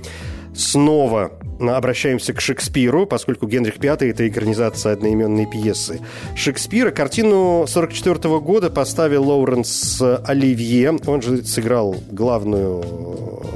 снова 0.55 1.31
обращаемся 1.59 2.33
к 2.33 2.41
Шекспиру, 2.41 3.05
поскольку 3.05 3.47
Генрих 3.47 3.77
V– 3.77 3.87
это 3.99 4.27
экранизация 4.27 4.93
одноименной 4.93 5.45
пьесы 5.45 5.99
Шекспира. 6.35 6.91
Картину 6.91 7.63
1944 7.63 8.39
года 8.39 8.69
поставил 8.69 9.23
Лоуренс 9.23 10.01
Оливье. 10.25 10.97
Он 11.05 11.21
же 11.21 11.43
сыграл 11.43 11.95
главную 12.11 12.83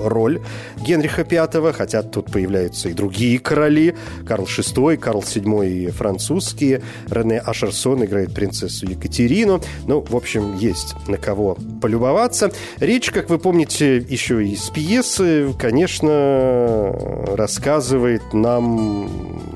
роль 0.04 0.42
Генриха 0.78 1.24
V, 1.30 1.74
хотя 1.74 2.02
тут 2.02 2.32
появляются 2.32 2.90
и 2.90 2.94
другие 2.94 3.38
короли. 3.40 3.96
Карл 4.26 4.46
VI, 4.46 4.98
Карл 4.98 5.22
VII 5.22 5.92
французские. 5.92 6.82
Рене 7.10 7.40
Ашерсон 7.40 8.04
играет 8.06 8.34
принцессу 8.34 8.88
Екатерину. 8.88 9.62
Ну, 9.86 10.02
в 10.02 10.16
общем, 10.16 10.58
есть 10.58 10.96
на 11.08 11.18
кого 11.18 11.58
полюбоваться. 11.82 12.52
Речь, 12.80 13.12
как 13.12 13.30
вы 13.30 13.38
помните, 13.38 13.98
еще 13.98 14.44
из 14.46 14.70
пьесы, 14.70 15.54
конечно, 15.60 16.96
рассказывает 17.36 17.91
рассказывает 17.92 18.34
нам 18.34 19.10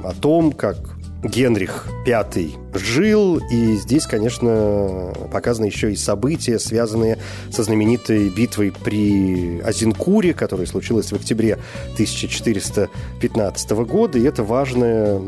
о 0.04 0.12
том, 0.13 0.52
как 0.52 0.78
Генрих 1.24 1.88
V 2.06 2.26
жил, 2.74 3.38
и 3.38 3.78
здесь, 3.78 4.06
конечно, 4.06 5.13
показаны 5.32 5.65
еще 5.65 5.91
и 5.91 5.95
события, 5.95 6.60
связанные 6.60 7.17
со 7.50 7.63
знаменитой 7.63 8.30
битвой 8.30 8.71
при 8.71 9.62
Азинкуре, 9.62 10.34
которая 10.34 10.67
случилась 10.67 11.12
в 11.12 11.15
октябре 11.15 11.58
1415 11.93 13.71
года, 13.71 14.19
и 14.19 14.24
это 14.24 14.43
важное 14.43 15.21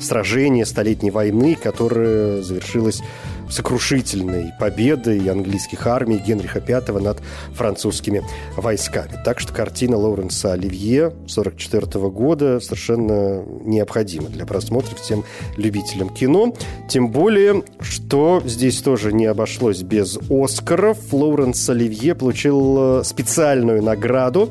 сражение 0.00 0.64
Столетней 0.64 1.10
войны, 1.10 1.56
которое 1.62 2.42
завершилось 2.42 3.02
сокрушительной 3.54 4.52
победой 4.58 5.28
английских 5.30 5.86
армий 5.86 6.18
Генриха 6.18 6.60
V 6.60 7.00
над 7.00 7.20
французскими 7.52 8.24
войсками. 8.56 9.12
Так 9.24 9.38
что 9.38 9.52
картина 9.52 9.96
Лоуренса 9.96 10.52
Оливье 10.52 11.06
1944 11.06 12.10
года 12.10 12.60
совершенно 12.60 13.44
необходима 13.64 14.28
для 14.28 14.44
просмотра 14.44 14.96
всем 14.96 15.24
любителям 15.56 16.08
кино. 16.08 16.52
Тем 16.88 17.10
более, 17.10 17.62
что 17.80 18.42
здесь 18.44 18.82
тоже 18.82 19.12
не 19.12 19.26
обошлось 19.26 19.82
без 19.82 20.18
Оскаров. 20.28 21.12
Лоуренс 21.12 21.68
Оливье 21.68 22.14
получил 22.14 23.00
э, 23.00 23.04
специальную 23.04 23.82
награду 23.82 24.50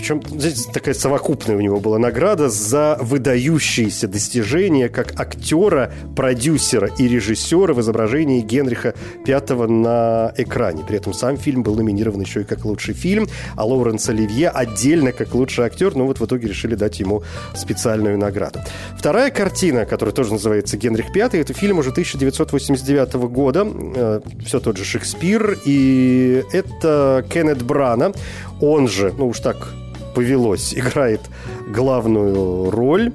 причем 0.00 0.22
здесь 0.26 0.64
такая 0.64 0.94
совокупная 0.94 1.56
у 1.56 1.60
него 1.60 1.78
была 1.78 1.98
награда 1.98 2.48
за 2.48 2.96
выдающиеся 3.02 4.08
достижения 4.08 4.88
как 4.88 5.20
актера, 5.20 5.92
продюсера 6.16 6.88
и 6.96 7.06
режиссера 7.06 7.74
в 7.74 7.80
изображении 7.80 8.39
Генриха 8.42 8.94
V 9.26 9.66
на 9.66 10.32
экране. 10.36 10.84
При 10.86 10.96
этом 10.96 11.12
сам 11.12 11.36
фильм 11.36 11.62
был 11.62 11.74
номинирован 11.74 12.20
еще 12.20 12.42
и 12.42 12.44
как 12.44 12.64
лучший 12.64 12.94
фильм, 12.94 13.28
а 13.56 13.64
Лоуренс 13.64 14.08
Оливье 14.08 14.48
отдельно 14.48 15.12
как 15.12 15.34
лучший 15.34 15.64
актер, 15.66 15.94
но 15.94 16.06
вот 16.06 16.20
в 16.20 16.24
итоге 16.24 16.48
решили 16.48 16.74
дать 16.74 17.00
ему 17.00 17.22
специальную 17.54 18.18
награду. 18.18 18.60
Вторая 18.98 19.30
картина, 19.30 19.84
которая 19.84 20.14
тоже 20.14 20.32
называется 20.32 20.76
«Генрих 20.76 21.14
V», 21.14 21.20
это 21.20 21.54
фильм 21.54 21.78
уже 21.78 21.90
1989 21.90 23.14
года, 23.28 23.66
э, 23.66 24.20
все 24.44 24.60
тот 24.60 24.76
же 24.76 24.84
Шекспир, 24.84 25.58
и 25.64 26.44
это 26.52 27.24
Кеннет 27.30 27.62
Брана, 27.62 28.12
он 28.60 28.88
же, 28.88 29.12
ну 29.16 29.28
уж 29.28 29.40
так 29.40 29.72
повелось, 30.14 30.74
играет 30.76 31.20
главную 31.68 32.70
роль. 32.70 33.12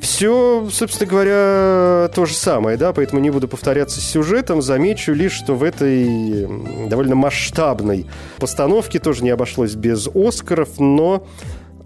Все, 0.00 0.68
собственно 0.70 1.10
говоря, 1.10 2.10
то 2.14 2.24
же 2.24 2.34
самое, 2.34 2.76
да, 2.76 2.92
поэтому 2.92 3.20
не 3.20 3.30
буду 3.30 3.48
повторяться 3.48 4.00
с 4.00 4.04
сюжетом. 4.04 4.62
Замечу 4.62 5.12
лишь, 5.12 5.32
что 5.32 5.54
в 5.54 5.62
этой 5.62 6.46
довольно 6.88 7.14
масштабной 7.14 8.06
постановке 8.38 8.98
тоже 8.98 9.24
не 9.24 9.30
обошлось 9.30 9.74
без 9.74 10.08
Оскаров, 10.14 10.78
но 10.78 11.26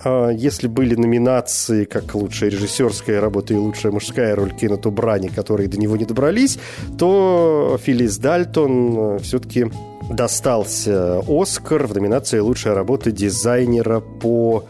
а, 0.05 0.31
если 0.31 0.67
были 0.67 0.95
номинации 0.95 1.85
как 1.85 2.15
лучшая 2.15 2.51
режиссерская 2.51 3.21
работа 3.21 3.55
и 3.55 3.57
лучшая 3.57 3.93
мужская 3.93 4.35
роль 4.35 4.53
Кеннету 4.53 4.91
Брани, 4.91 5.29
которые 5.29 5.69
до 5.69 5.79
него 5.79 5.97
не 5.97 6.05
добрались, 6.05 6.59
то 6.99 7.79
Филлис 7.83 8.19
Дальтон 8.19 9.19
все-таки 9.21 9.71
достался 10.11 11.23
Оскар 11.29 11.87
в 11.87 11.95
номинации 11.95 12.41
«Лучшая 12.41 12.75
работа 12.75 13.11
дизайнера 13.11 14.01
по 14.01 14.65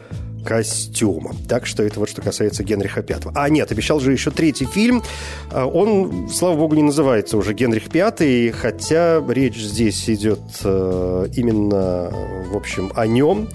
костюмам. 0.45 1.37
Так 1.49 1.67
что 1.67 1.83
это 1.83 2.01
вот 2.01 2.09
что 2.09 2.23
касается 2.23 2.65
Генриха 2.65 3.03
Пятого. 3.03 3.33
А 3.35 3.49
нет, 3.49 3.71
обещал 3.73 4.01
же 4.01 4.13
еще 4.13 4.31
третий 4.31 4.67
фильм. 4.67 5.03
А, 5.51 5.67
он, 5.67 6.29
слава 6.29 6.57
богу, 6.57 6.75
не 6.75 6.83
называется 6.83 7.37
уже 7.37 7.55
Генрих 7.55 7.91
Пятый, 7.91 8.51
хотя 8.51 9.23
речь 9.29 9.59
здесь 9.59 10.09
идет 10.09 10.41
э, 10.65 11.27
именно, 11.37 12.13
в 12.51 12.57
общем, 12.57 12.93
о 12.95 13.07
нем. 13.07 13.49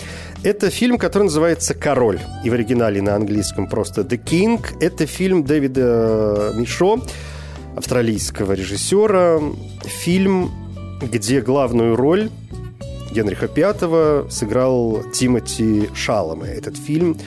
Это 0.43 0.69
фильм, 0.69 0.97
который 0.97 1.23
называется 1.23 1.73
«Король». 1.73 2.19
И 2.43 2.50
в 2.50 2.54
оригинале 2.54 3.02
на 3.02 3.15
английском 3.15 3.67
просто 3.67 4.02
«The 4.02 4.23
King». 4.23 4.65
Это 4.80 5.06
фильм 5.06 5.43
Дэвида 5.43 6.54
Мишо, 6.56 7.02
австралийского 7.76 8.54
режиссера. 8.54 9.41
Фильм 9.86 10.52
где 11.02 11.41
главную 11.41 11.95
роль 11.95 12.30
Генриха 13.17 13.47
V 13.47 14.27
сыграл 14.30 15.01
Тимоти 15.12 15.89
Шаломе. 15.95 16.49
Этот 16.49 16.77
фильм 16.77 17.17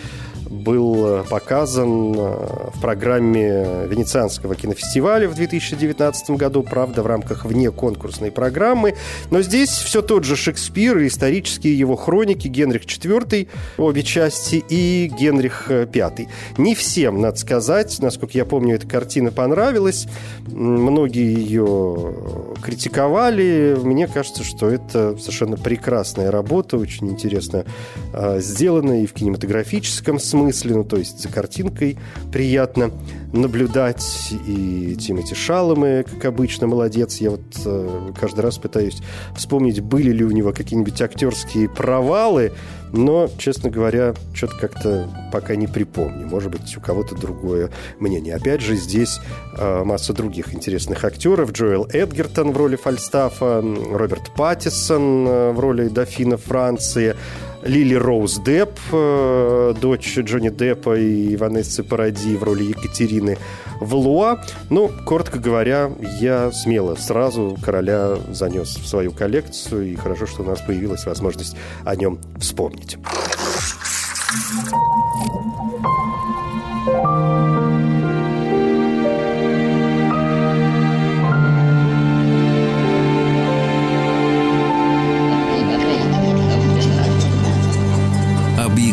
был 0.51 1.25
показан 1.31 2.13
в 2.13 2.81
программе 2.81 3.87
Венецианского 3.87 4.57
кинофестиваля 4.57 5.29
в 5.29 5.35
2019 5.35 6.31
году, 6.31 6.63
правда, 6.63 7.03
в 7.03 7.07
рамках 7.07 7.45
вне 7.45 7.71
конкурсной 7.71 8.33
программы. 8.33 8.97
Но 9.31 9.43
здесь 9.43 9.71
все 9.71 10.03
тот 10.03 10.25
же 10.25 10.37
Шекспир 10.37 11.07
исторические 11.07 11.79
его 11.79 11.95
хроники 11.97 12.49
Генрих 12.49 12.85
IV, 12.85 13.49
обе 13.79 14.03
части, 14.03 14.65
и 14.69 15.11
Генрих 15.19 15.69
V. 15.69 16.27
Не 16.59 16.75
всем, 16.75 17.21
надо 17.21 17.37
сказать, 17.37 17.97
насколько 18.01 18.37
я 18.37 18.45
помню, 18.45 18.75
эта 18.75 18.89
картина 18.89 19.31
понравилась. 19.31 20.09
Многие 20.49 21.33
ее 21.33 22.15
критиковали. 22.61 23.77
Мне 23.81 24.09
кажется, 24.09 24.43
что 24.43 24.69
это 24.69 25.17
совершенно 25.19 25.57
прекрасная 25.57 26.31
работа, 26.31 26.77
очень 26.77 27.09
интересно 27.11 27.65
э, 28.13 28.41
сделана 28.41 29.03
и 29.03 29.07
в 29.07 29.13
кинематографическом 29.13 30.19
смысле, 30.19 30.40
ну, 30.43 30.85
то 30.85 30.97
есть 30.97 31.21
за 31.21 31.29
картинкой 31.29 31.99
приятно 32.33 32.91
наблюдать. 33.33 34.33
И 34.47 34.97
Тимоти 34.97 35.35
Шаломы, 35.35 36.05
как 36.09 36.25
обычно, 36.25 36.67
молодец. 36.67 37.19
Я 37.19 37.31
вот 37.31 37.43
э, 37.65 38.13
каждый 38.19 38.41
раз 38.41 38.59
пытаюсь 38.59 38.99
вспомнить, 39.37 39.81
были 39.81 40.11
ли 40.11 40.25
у 40.25 40.31
него 40.31 40.53
какие-нибудь 40.53 41.01
актерские 41.01 41.69
провалы, 41.69 42.53
но, 42.93 43.29
честно 43.39 43.71
говоря, 43.71 44.15
что-то 44.35 44.57
как-то 44.57 45.09
пока 45.33 45.55
не 45.55 45.67
припомню. 45.67 46.27
Может 46.27 46.51
быть, 46.51 46.77
у 46.77 46.81
кого-то 46.81 47.15
другое 47.15 47.71
мнение. 47.99 48.35
Опять 48.35 48.61
же, 48.63 48.77
здесь 48.77 49.21
э, 49.57 49.85
масса 49.85 50.13
других 50.13 50.55
интересных 50.55 51.05
актеров. 51.05 51.53
Джоэл 51.53 51.87
Эдгертон 51.93 52.53
в 52.53 52.57
роли 52.57 52.77
Фальстафа, 52.77 53.63
Роберт 53.63 54.35
Паттисон 54.35 55.27
э, 55.27 55.53
в 55.53 55.61
роли 55.61 55.89
дофина 55.89 56.37
Франции, 56.37 57.15
Лили 57.63 57.95
Роуз 57.95 58.39
Депп, 58.39 58.79
э, 58.93 59.75
дочь 59.81 60.19
Джонни 60.19 60.49
Деппа 60.49 60.97
и 60.97 61.37
Ванессы 61.37 61.83
Паради 61.83 62.37
в 62.37 62.43
роли 62.43 62.65
Екатерины 62.65 63.39
Валуа. 63.81 64.41
Ну, 64.71 64.91
коротко 65.05 65.39
говоря, 65.39 65.91
я 66.21 66.53
смело 66.53 66.95
сразу 66.95 67.59
короля 67.63 68.17
занес 68.31 68.77
в 68.77 68.87
свою 68.87 69.13
коллекцию, 69.13 69.93
и 69.93 69.97
хорошо, 69.97 70.27
что 70.27 70.43
у 70.43 70.47
нас 70.47 70.61
появилась 70.61 71.05
возможность 71.07 71.57
о 71.85 71.97
нем 71.97 72.19
вспомнить. 72.39 72.99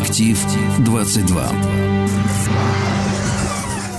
Объектив 0.08 0.38
22. 0.86 1.52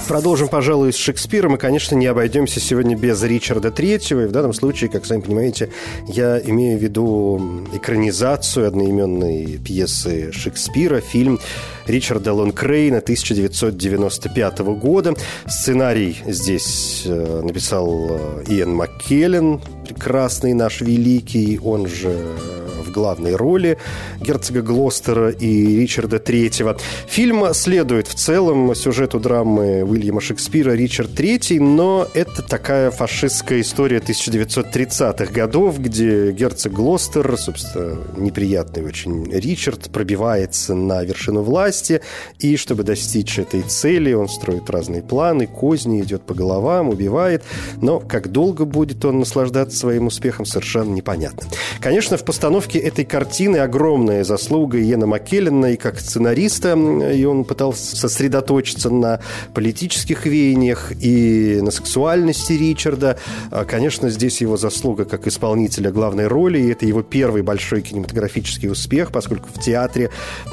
Продолжим, 0.08 0.48
пожалуй, 0.48 0.91
с 0.91 0.95
Шекспиром. 0.95 1.54
И, 1.54 1.60
конечно, 1.60 1.93
не 1.93 2.08
обойдемся 2.08 2.60
сегодня 2.60 2.98
без 2.98 3.22
Ричарда 3.22 3.69
Третьего. 3.69 4.24
И 4.24 4.26
в 4.26 4.32
данном 4.32 4.54
случае, 4.54 4.89
как 4.89 5.06
сами 5.06 5.22
понимаете, 5.22 5.69
я 6.08 6.39
имею 6.39 6.80
в 6.80 6.82
виду 6.82 7.63
экранизацию 7.74 8.67
одноименной 8.67 9.60
пьесы 9.63 10.32
Шекспира, 10.32 11.00
фильм 11.00 11.39
Ричарда 11.86 12.34
Лонкрейна 12.34 12.98
1995 12.98 14.60
года. 14.60 15.13
Сценарий 15.45 16.17
здесь 16.26 17.04
э, 17.06 17.41
написал 17.43 18.08
э, 18.10 18.43
Иэн 18.48 18.74
Маккеллен, 18.74 19.62
прекрасный 19.88 20.54
наш 20.54 20.82
великий, 20.82 21.60
он 21.60 21.86
же 21.86 22.17
в 22.65 22.68
главной 22.99 23.35
роли 23.35 23.77
герцога 24.19 24.62
Глостера 24.62 25.29
и 25.29 25.79
Ричарда 25.79 26.17
III. 26.17 26.81
Фильм 27.07 27.53
следует 27.53 28.07
в 28.07 28.15
целом 28.15 28.75
сюжету 28.75 29.21
драмы 29.21 29.85
Уильяма 29.85 30.19
Шекспира 30.19 30.71
«Ричард 30.71 31.17
III», 31.17 31.62
но 31.62 32.07
это 32.13 32.41
такая 32.41 32.91
фашистская 32.91 33.62
история 33.62 33.99
1930-х 33.99 35.31
годов, 35.31 35.79
где 35.79 36.33
герцог 36.33 36.73
Глостер, 36.73 37.38
собственно, 37.38 37.97
неприятный 38.17 38.83
очень 38.83 39.31
Ричард, 39.31 39.89
пробивается 39.91 40.75
на 40.75 41.01
вершину 41.01 41.41
власти, 41.41 42.01
и 42.39 42.57
чтобы 42.57 42.83
достичь 42.83 43.39
этой 43.39 43.62
цели, 43.62 44.12
он 44.12 44.27
строит 44.27 44.69
разные 44.69 45.01
планы, 45.01 45.47
козни, 45.47 46.01
идет 46.01 46.23
по 46.23 46.33
головам, 46.33 46.89
убивает, 46.89 47.43
но 47.81 48.01
как 48.01 48.29
долго 48.29 48.65
будет 48.65 49.05
он 49.05 49.19
наслаждаться 49.19 49.77
своим 49.77 50.07
успехом, 50.07 50.45
совершенно 50.45 50.93
непонятно. 50.93 51.47
Конечно, 51.79 52.17
в 52.17 52.25
постановке 52.25 52.88
этой 52.89 53.06
картины 53.06 53.58
огромная 53.58 54.23
заслуга 54.23 54.80
Иена 54.80 55.06
Маккеллена 55.06 55.71
и 55.71 55.78
как 55.78 55.99
сценариста, 55.99 56.73
и 56.73 57.23
он 57.23 57.45
пытался 57.45 57.95
сосредоточиться 57.95 58.89
на 58.89 59.21
политических 59.54 60.25
веяниях 60.25 60.91
и 61.02 61.60
на 61.62 61.71
сексуальности 61.71 62.54
Ричарда. 62.54 63.17
А, 63.52 63.63
конечно, 63.63 64.10
здесь 64.10 64.41
его 64.41 64.58
заслуга 64.58 65.06
как 65.06 65.28
исполнителя 65.28 65.91
главной 65.91 66.28
роли, 66.28 66.60
и 66.60 66.71
это 66.71 66.86
его 66.86 67.04
первый 67.04 67.43
большой 67.43 67.82
кинематографический 67.82 68.69
успех, 68.69 69.12
поскольку 69.12 69.49
в 69.54 69.60
театре 69.62 70.10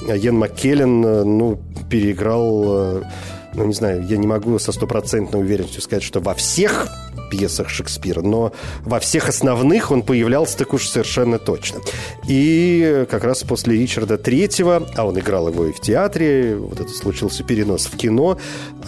Иен 0.06 0.36
Маккеллен 0.36 1.00
ну, 1.00 1.58
переиграл 1.90 3.02
ну, 3.54 3.64
не 3.64 3.72
знаю, 3.72 4.06
я 4.06 4.18
не 4.18 4.26
могу 4.26 4.58
со 4.58 4.70
стопроцентной 4.70 5.40
уверенностью 5.40 5.80
сказать, 5.80 6.02
что 6.02 6.20
во 6.20 6.34
всех 6.34 6.88
пьесах 7.30 7.68
Шекспира, 7.68 8.22
но 8.22 8.52
во 8.82 9.00
всех 9.00 9.28
основных 9.28 9.90
он 9.90 10.02
появлялся 10.02 10.58
так 10.58 10.72
уж 10.74 10.88
совершенно 10.88 11.38
точно. 11.38 11.80
И 12.28 13.06
как 13.10 13.24
раз 13.24 13.42
после 13.42 13.76
Ричарда 13.76 14.18
Третьего, 14.18 14.86
а 14.96 15.06
он 15.06 15.18
играл 15.18 15.48
его 15.48 15.66
и 15.66 15.72
в 15.72 15.80
театре, 15.80 16.56
вот 16.56 16.80
это 16.80 16.90
случился 16.90 17.44
перенос 17.44 17.86
в 17.86 17.96
кино, 17.96 18.38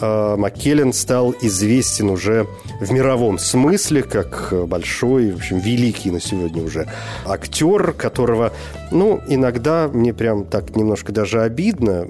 э, 0.01 0.37
Маккеллен 0.37 0.93
стал 0.93 1.35
известен 1.41 2.11
уже 2.11 2.47
в 2.81 2.91
мировом 2.93 3.39
смысле, 3.39 4.03
как 4.03 4.53
большой, 4.67 5.33
в 5.33 5.37
общем, 5.37 5.59
великий 5.59 6.11
на 6.11 6.21
сегодня 6.21 6.63
уже 6.63 6.89
актер, 7.27 7.93
которого, 7.93 8.53
ну, 8.91 9.21
иногда 9.29 9.89
мне 9.89 10.13
прям 10.13 10.45
так 10.45 10.77
немножко 10.77 11.13
даже 11.13 11.43
обидно 11.43 12.07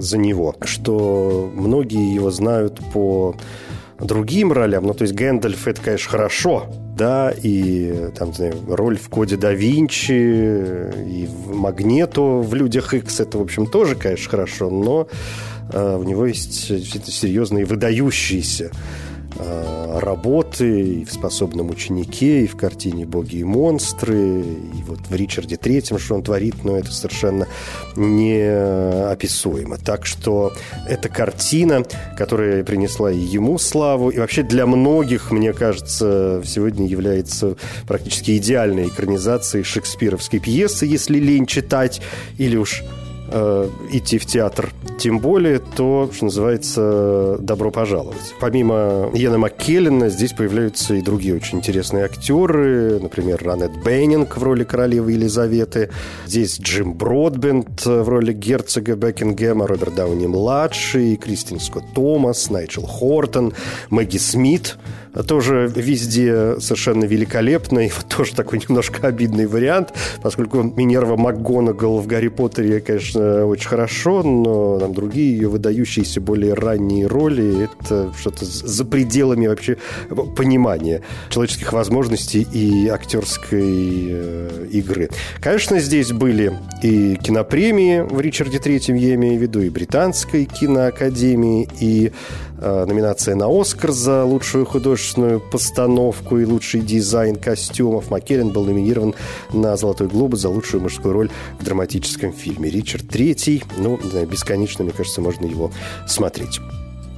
за 0.00 0.18
него, 0.18 0.54
что 0.62 1.50
многие 1.54 2.14
его 2.14 2.30
знают 2.30 2.80
по 2.92 3.34
другим 4.02 4.52
ролям. 4.52 4.84
Ну, 4.84 4.94
то 4.94 5.02
есть 5.02 5.14
Гэндальф 5.14 5.66
это, 5.66 5.80
конечно, 5.80 6.10
хорошо, 6.10 6.66
да, 6.96 7.32
и 7.42 8.10
там, 8.16 8.28
не 8.28 8.34
знаю, 8.34 8.54
роль 8.68 8.98
в 8.98 9.08
коде 9.08 9.36
да 9.36 9.52
Винчи 9.52 10.12
и 10.12 11.26
в 11.26 11.54
Магнету 11.54 12.40
в 12.40 12.54
Людях 12.54 12.94
Икс 12.94 13.20
это, 13.20 13.38
в 13.38 13.42
общем, 13.42 13.66
тоже, 13.66 13.94
конечно, 13.94 14.30
хорошо, 14.30 14.70
но 14.70 15.08
э, 15.72 15.96
у 15.96 16.02
него 16.02 16.26
есть 16.26 16.66
серьезные 16.66 17.64
выдающиеся 17.64 18.70
Э, 18.70 19.11
работы 19.38 21.00
и 21.00 21.04
в 21.04 21.12
«Способном 21.12 21.70
ученике», 21.70 22.44
и 22.44 22.46
в 22.46 22.56
картине 22.56 23.06
«Боги 23.06 23.36
и 23.36 23.44
монстры», 23.44 24.40
и 24.40 24.82
вот 24.86 25.00
в 25.08 25.14
«Ричарде 25.14 25.56
Третьем», 25.56 25.98
что 25.98 26.14
он 26.14 26.22
творит, 26.22 26.64
но 26.64 26.78
это 26.78 26.92
совершенно 26.92 27.46
неописуемо. 27.96 29.78
Так 29.78 30.06
что 30.06 30.52
эта 30.88 31.08
картина, 31.08 31.84
которая 32.16 32.64
принесла 32.64 33.10
и 33.10 33.18
ему 33.18 33.58
славу, 33.58 34.10
и 34.10 34.18
вообще 34.18 34.42
для 34.42 34.66
многих, 34.66 35.30
мне 35.30 35.52
кажется, 35.52 36.42
сегодня 36.44 36.86
является 36.86 37.56
практически 37.86 38.36
идеальной 38.36 38.88
экранизацией 38.88 39.64
шекспировской 39.64 40.40
пьесы, 40.40 40.86
если 40.86 41.18
лень 41.18 41.46
читать, 41.46 42.00
или 42.38 42.56
уж 42.56 42.82
э, 43.32 43.68
идти 43.90 44.18
в 44.18 44.26
театр, 44.26 44.72
тем 44.98 45.18
более, 45.18 45.58
то, 45.58 46.10
что 46.12 46.26
называется, 46.26 47.36
добро 47.40 47.70
пожаловать. 47.70 48.34
Помимо 48.40 49.10
Йена 49.14 49.38
Маккеллена, 49.38 50.08
здесь 50.08 50.32
появляются 50.32 50.94
и 50.94 51.02
другие 51.02 51.34
очень 51.34 51.58
интересные 51.58 52.04
актеры, 52.04 53.00
например, 53.00 53.42
Ранет 53.42 53.72
Беннинг 53.82 54.36
в 54.36 54.42
роли 54.42 54.64
королевы 54.64 55.12
Елизаветы, 55.12 55.90
здесь 56.26 56.60
Джим 56.60 56.94
Бродбент 56.94 57.84
в 57.84 58.08
роли 58.08 58.32
герцога 58.32 58.94
Бекингема, 58.94 59.66
Роберт 59.66 59.94
Дауни-младший, 59.94 61.16
Кристин 61.16 61.60
Скотт 61.60 61.84
Томас, 61.94 62.50
Найджел 62.50 62.84
Хортон, 62.84 63.54
Мэгги 63.90 64.18
Смит– 64.18 64.76
тоже 65.26 65.70
везде 65.74 66.58
совершенно 66.60 67.04
великолепно. 67.04 67.86
И 67.86 67.90
вот 67.90 68.06
тоже 68.08 68.34
такой 68.34 68.60
немножко 68.66 69.06
обидный 69.06 69.46
вариант, 69.46 69.92
поскольку 70.22 70.62
Минерва 70.62 71.16
МакГонагал 71.16 71.98
в 71.98 72.06
«Гарри 72.06 72.28
Поттере», 72.28 72.80
конечно, 72.80 73.46
очень 73.46 73.68
хорошо, 73.68 74.22
но 74.22 74.78
там 74.78 74.94
другие 74.94 75.32
ее 75.32 75.48
выдающиеся 75.48 76.20
более 76.20 76.54
ранние 76.54 77.06
роли– 77.06 77.68
это 77.80 78.12
что-то 78.18 78.44
за 78.44 78.84
пределами 78.84 79.46
вообще 79.46 79.76
понимания 80.36 81.02
человеческих 81.28 81.72
возможностей 81.72 82.46
и 82.52 82.88
актерской 82.88 84.06
э, 84.10 84.66
игры. 84.70 85.10
Конечно, 85.40 85.78
здесь 85.80 86.12
были 86.12 86.52
и 86.82 87.16
кинопремии 87.16 88.00
в 88.00 88.20
Ричарде 88.20 88.58
Третьем, 88.58 88.96
я 88.96 89.14
имею 89.14 89.38
в 89.38 89.42
виду, 89.42 89.60
и 89.60 89.68
Британской 89.68 90.44
киноакадемии, 90.44 91.68
и 91.80 92.12
номинация 92.62 93.34
на 93.34 93.46
«Оскар» 93.48 93.90
за 93.90 94.24
лучшую 94.24 94.64
художественную 94.64 95.40
постановку 95.40 96.38
и 96.38 96.44
лучший 96.44 96.80
дизайн 96.80 97.36
костюмов. 97.36 98.10
Маккеллен 98.10 98.50
был 98.50 98.64
номинирован 98.64 99.14
на 99.52 99.76
«Золотой 99.76 100.08
глобус» 100.08 100.40
за 100.40 100.48
лучшую 100.48 100.82
мужскую 100.82 101.12
роль 101.12 101.30
в 101.58 101.64
драматическом 101.64 102.32
фильме. 102.32 102.70
Ричард 102.70 103.08
Третий, 103.08 103.64
ну, 103.76 103.98
бесконечно, 104.26 104.84
мне 104.84 104.92
кажется, 104.92 105.20
можно 105.20 105.46
его 105.46 105.72
смотреть. 106.06 106.60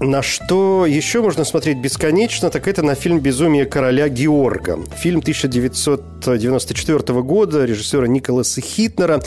На 0.00 0.22
что 0.22 0.86
еще 0.86 1.22
можно 1.22 1.44
смотреть 1.44 1.78
бесконечно, 1.78 2.50
так 2.50 2.66
это 2.66 2.82
на 2.82 2.96
фильм 2.96 3.20
«Безумие 3.20 3.64
короля 3.64 4.08
Георга». 4.08 4.80
Фильм 4.96 5.20
1994 5.20 7.22
года 7.22 7.64
режиссера 7.64 8.08
Николаса 8.08 8.60
Хитнера. 8.60 9.22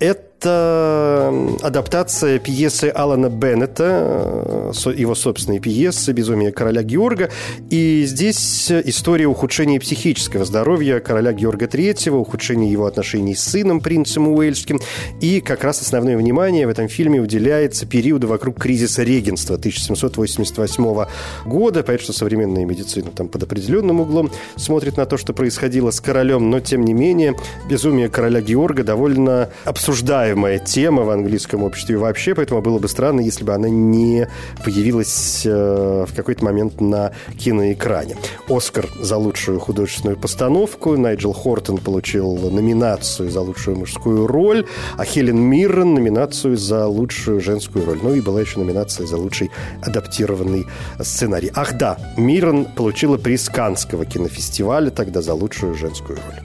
Это 0.00 0.27
это 0.38 1.56
адаптация 1.62 2.38
пьесы 2.38 2.92
Алана 2.94 3.28
Беннета, 3.28 4.72
э, 4.86 4.94
его 4.96 5.14
собственной 5.16 5.58
пьесы 5.58 6.12
«Безумие 6.12 6.52
короля 6.52 6.82
Георга». 6.82 7.30
И 7.70 8.04
здесь 8.06 8.70
история 8.70 9.26
ухудшения 9.26 9.80
психического 9.80 10.44
здоровья 10.44 11.00
короля 11.00 11.32
Георга 11.32 11.66
III, 11.66 12.10
ухудшения 12.10 12.70
его 12.70 12.86
отношений 12.86 13.34
с 13.34 13.42
сыном, 13.42 13.80
принцем 13.80 14.28
Уэльским. 14.28 14.78
И 15.20 15.40
как 15.40 15.64
раз 15.64 15.82
основное 15.82 16.16
внимание 16.16 16.66
в 16.66 16.70
этом 16.70 16.88
фильме 16.88 17.20
уделяется 17.20 17.84
периоду 17.86 18.28
вокруг 18.28 18.60
кризиса 18.60 19.02
регенства 19.02 19.56
1788 19.56 21.06
года. 21.46 21.82
Понятно, 21.82 22.04
что 22.04 22.12
современная 22.12 22.64
медицина 22.64 23.10
там 23.10 23.28
под 23.28 23.42
определенным 23.42 24.00
углом 24.00 24.30
смотрит 24.56 24.96
на 24.96 25.06
то, 25.06 25.16
что 25.16 25.32
происходило 25.32 25.90
с 25.90 26.00
королем, 26.00 26.48
но 26.48 26.60
тем 26.60 26.84
не 26.84 26.94
менее 26.94 27.34
«Безумие 27.68 28.08
короля 28.08 28.40
Георга» 28.40 28.84
довольно 28.84 29.50
обсуждает 29.64 30.27
обсуждаемая 30.28 30.58
тема 30.58 31.02
в 31.02 31.10
английском 31.10 31.62
обществе 31.62 31.96
вообще, 31.96 32.34
поэтому 32.34 32.60
было 32.60 32.78
бы 32.78 32.88
странно, 32.88 33.20
если 33.20 33.44
бы 33.44 33.54
она 33.54 33.68
не 33.68 34.28
появилась 34.64 35.42
э, 35.44 36.04
в 36.06 36.14
какой-то 36.14 36.44
момент 36.44 36.80
на 36.80 37.12
киноэкране. 37.38 38.16
Оскар 38.48 38.86
за 39.00 39.16
лучшую 39.16 39.58
художественную 39.58 40.18
постановку, 40.18 40.96
Найджел 40.96 41.32
Хортон 41.32 41.78
получил 41.78 42.36
номинацию 42.36 43.30
за 43.30 43.40
лучшую 43.40 43.78
мужскую 43.78 44.26
роль, 44.26 44.66
а 44.96 45.04
Хелен 45.04 45.38
Миррен 45.38 45.94
номинацию 45.94 46.56
за 46.56 46.86
лучшую 46.86 47.40
женскую 47.40 47.86
роль. 47.86 47.98
Ну 48.02 48.14
и 48.14 48.20
была 48.20 48.40
еще 48.40 48.58
номинация 48.58 49.06
за 49.06 49.16
лучший 49.16 49.50
адаптированный 49.82 50.66
сценарий. 51.00 51.50
Ах 51.54 51.78
да, 51.78 51.96
Миррен 52.16 52.66
получила 52.66 53.16
приз 53.16 53.48
Канского 53.48 54.04
кинофестиваля 54.04 54.90
тогда 54.90 55.22
за 55.22 55.34
лучшую 55.34 55.74
женскую 55.74 56.18
роль. 56.18 56.42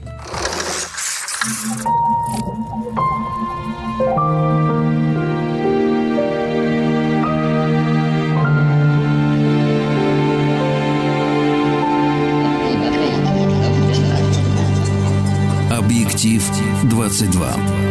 22. 17.28 17.83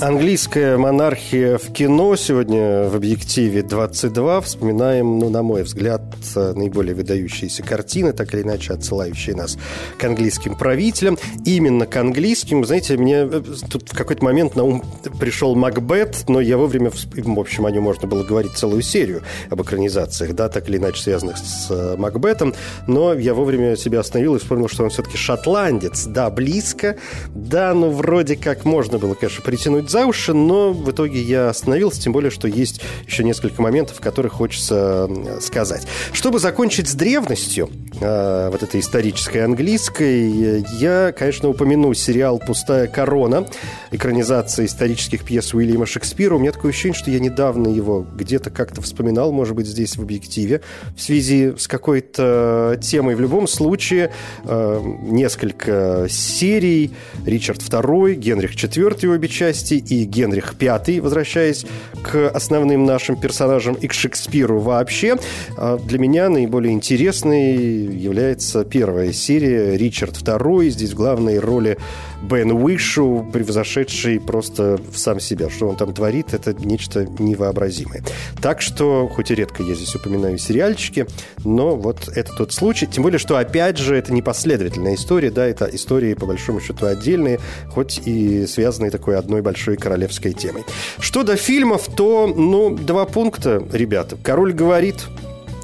Английская 0.00 0.76
монархия 0.76 1.58
в 1.58 1.72
кино 1.72 2.14
сегодня 2.14 2.88
в 2.88 2.94
объективе 2.94 3.64
22. 3.64 4.42
Вспоминаем, 4.42 5.18
ну, 5.18 5.28
на 5.28 5.42
мой 5.42 5.64
взгляд, 5.64 6.02
наиболее 6.36 6.94
выдающиеся 6.94 7.64
картины, 7.64 8.12
так 8.12 8.32
или 8.32 8.42
иначе 8.42 8.74
отсылающие 8.74 9.34
нас 9.34 9.58
к 9.98 10.04
английским 10.04 10.54
правителям. 10.54 11.18
Именно 11.44 11.86
к 11.86 11.96
английским. 11.96 12.64
Знаете, 12.64 12.96
мне 12.96 13.22
э, 13.24 13.42
тут 13.68 13.90
в 13.90 13.96
какой-то 13.96 14.24
момент 14.24 14.54
на 14.54 14.62
ум 14.62 14.84
пришел 15.18 15.56
Макбет, 15.56 16.28
но 16.28 16.40
я 16.40 16.58
вовремя, 16.58 16.92
в 16.92 17.40
общем, 17.40 17.66
о 17.66 17.70
нем 17.72 17.82
можно 17.82 18.06
было 18.06 18.22
говорить 18.22 18.52
целую 18.52 18.82
серию 18.82 19.22
об 19.50 19.60
экранизациях, 19.62 20.32
да, 20.32 20.48
так 20.48 20.68
или 20.68 20.76
иначе 20.76 21.02
связанных 21.02 21.38
с 21.38 21.66
э, 21.70 21.96
Макбетом, 21.96 22.54
но 22.86 23.14
я 23.14 23.34
вовремя 23.34 23.76
себя 23.76 23.98
остановил 23.98 24.36
и 24.36 24.38
вспомнил, 24.38 24.68
что 24.68 24.84
он 24.84 24.90
все-таки 24.90 25.16
шотландец. 25.16 26.06
Да, 26.06 26.30
близко, 26.30 26.96
да, 27.34 27.74
ну, 27.74 27.90
вроде 27.90 28.36
как 28.36 28.64
можно 28.64 28.98
было, 28.98 29.14
конечно, 29.14 29.42
притянуть 29.42 29.87
за 29.90 30.06
уши, 30.06 30.32
но 30.32 30.72
в 30.72 30.90
итоге 30.90 31.20
я 31.20 31.48
остановился, 31.48 32.00
тем 32.00 32.12
более, 32.12 32.30
что 32.30 32.48
есть 32.48 32.80
еще 33.06 33.24
несколько 33.24 33.60
моментов, 33.62 34.00
которые 34.00 34.30
хочется 34.30 35.08
сказать. 35.40 35.86
Чтобы 36.12 36.38
закончить 36.38 36.88
с 36.88 36.94
древностью, 36.94 37.70
э, 38.00 38.48
вот 38.50 38.62
этой 38.62 38.80
исторической 38.80 39.38
английской, 39.38 40.64
я, 40.78 41.12
конечно, 41.12 41.48
упомяну 41.48 41.94
сериал 41.94 42.38
«Пустая 42.38 42.86
корона», 42.86 43.46
экранизация 43.90 44.66
исторических 44.66 45.24
пьес 45.24 45.54
Уильяма 45.54 45.86
Шекспира. 45.86 46.34
У 46.34 46.38
меня 46.38 46.52
такое 46.52 46.70
ощущение, 46.70 46.98
что 46.98 47.10
я 47.10 47.20
недавно 47.20 47.68
его 47.68 48.06
где-то 48.14 48.50
как-то 48.50 48.82
вспоминал, 48.82 49.32
может 49.32 49.54
быть, 49.54 49.66
здесь 49.66 49.96
в 49.96 50.02
объективе, 50.02 50.60
в 50.96 51.00
связи 51.00 51.54
с 51.56 51.66
какой-то 51.66 52.78
темой. 52.82 53.14
В 53.14 53.20
любом 53.20 53.46
случае, 53.46 54.12
э, 54.44 54.80
несколько 55.02 56.06
серий, 56.08 56.92
Ричард 57.24 57.60
II, 57.60 58.14
Генрих 58.14 58.54
IV 58.54 59.08
обе 59.08 59.28
части, 59.28 59.77
и 59.78 60.04
Генрих 60.04 60.54
V, 60.60 61.00
возвращаясь 61.00 61.66
к 62.02 62.28
основным 62.28 62.84
нашим 62.84 63.16
персонажам 63.16 63.74
и 63.74 63.86
к 63.88 63.92
Шекспиру 63.92 64.60
вообще, 64.60 65.16
а, 65.56 65.78
для 65.78 65.98
меня 65.98 66.28
наиболее 66.28 66.72
интересной 66.72 67.54
является 67.56 68.64
первая 68.64 69.12
серия 69.12 69.76
«Ричард 69.76 70.16
II». 70.16 70.68
Здесь 70.70 70.92
в 70.92 70.96
главной 70.96 71.38
роли 71.38 71.78
Бен 72.22 72.50
Уишу, 72.50 73.26
превзошедший 73.32 74.20
просто 74.20 74.78
в 74.90 74.98
сам 74.98 75.20
себя. 75.20 75.48
Что 75.50 75.68
он 75.68 75.76
там 75.76 75.94
творит, 75.94 76.34
это 76.34 76.52
нечто 76.52 77.06
невообразимое. 77.18 78.02
Так 78.42 78.60
что, 78.60 79.08
хоть 79.08 79.30
и 79.30 79.34
редко 79.34 79.62
я 79.62 79.74
здесь 79.74 79.94
упоминаю 79.94 80.38
сериальчики, 80.38 81.06
но 81.44 81.76
вот 81.76 82.08
это 82.08 82.32
тот 82.36 82.52
случай. 82.52 82.86
Тем 82.86 83.04
более, 83.04 83.18
что, 83.18 83.36
опять 83.36 83.78
же, 83.78 83.96
это 83.96 84.12
не 84.12 84.22
последовательная 84.22 84.94
история, 84.94 85.30
да, 85.30 85.46
это 85.46 85.66
истории, 85.66 86.14
по 86.14 86.26
большому 86.26 86.60
счету, 86.60 86.86
отдельные, 86.86 87.38
хоть 87.68 88.00
и 88.04 88.46
связанные 88.46 88.90
такой 88.90 89.16
одной 89.16 89.42
большой 89.42 89.67
королевской 89.76 90.32
темой. 90.32 90.64
Что 90.98 91.22
до 91.22 91.36
фильмов, 91.36 91.88
то, 91.94 92.26
ну, 92.26 92.70
два 92.74 93.04
пункта, 93.04 93.62
ребята. 93.72 94.16
«Король 94.22 94.52
говорит», 94.52 95.06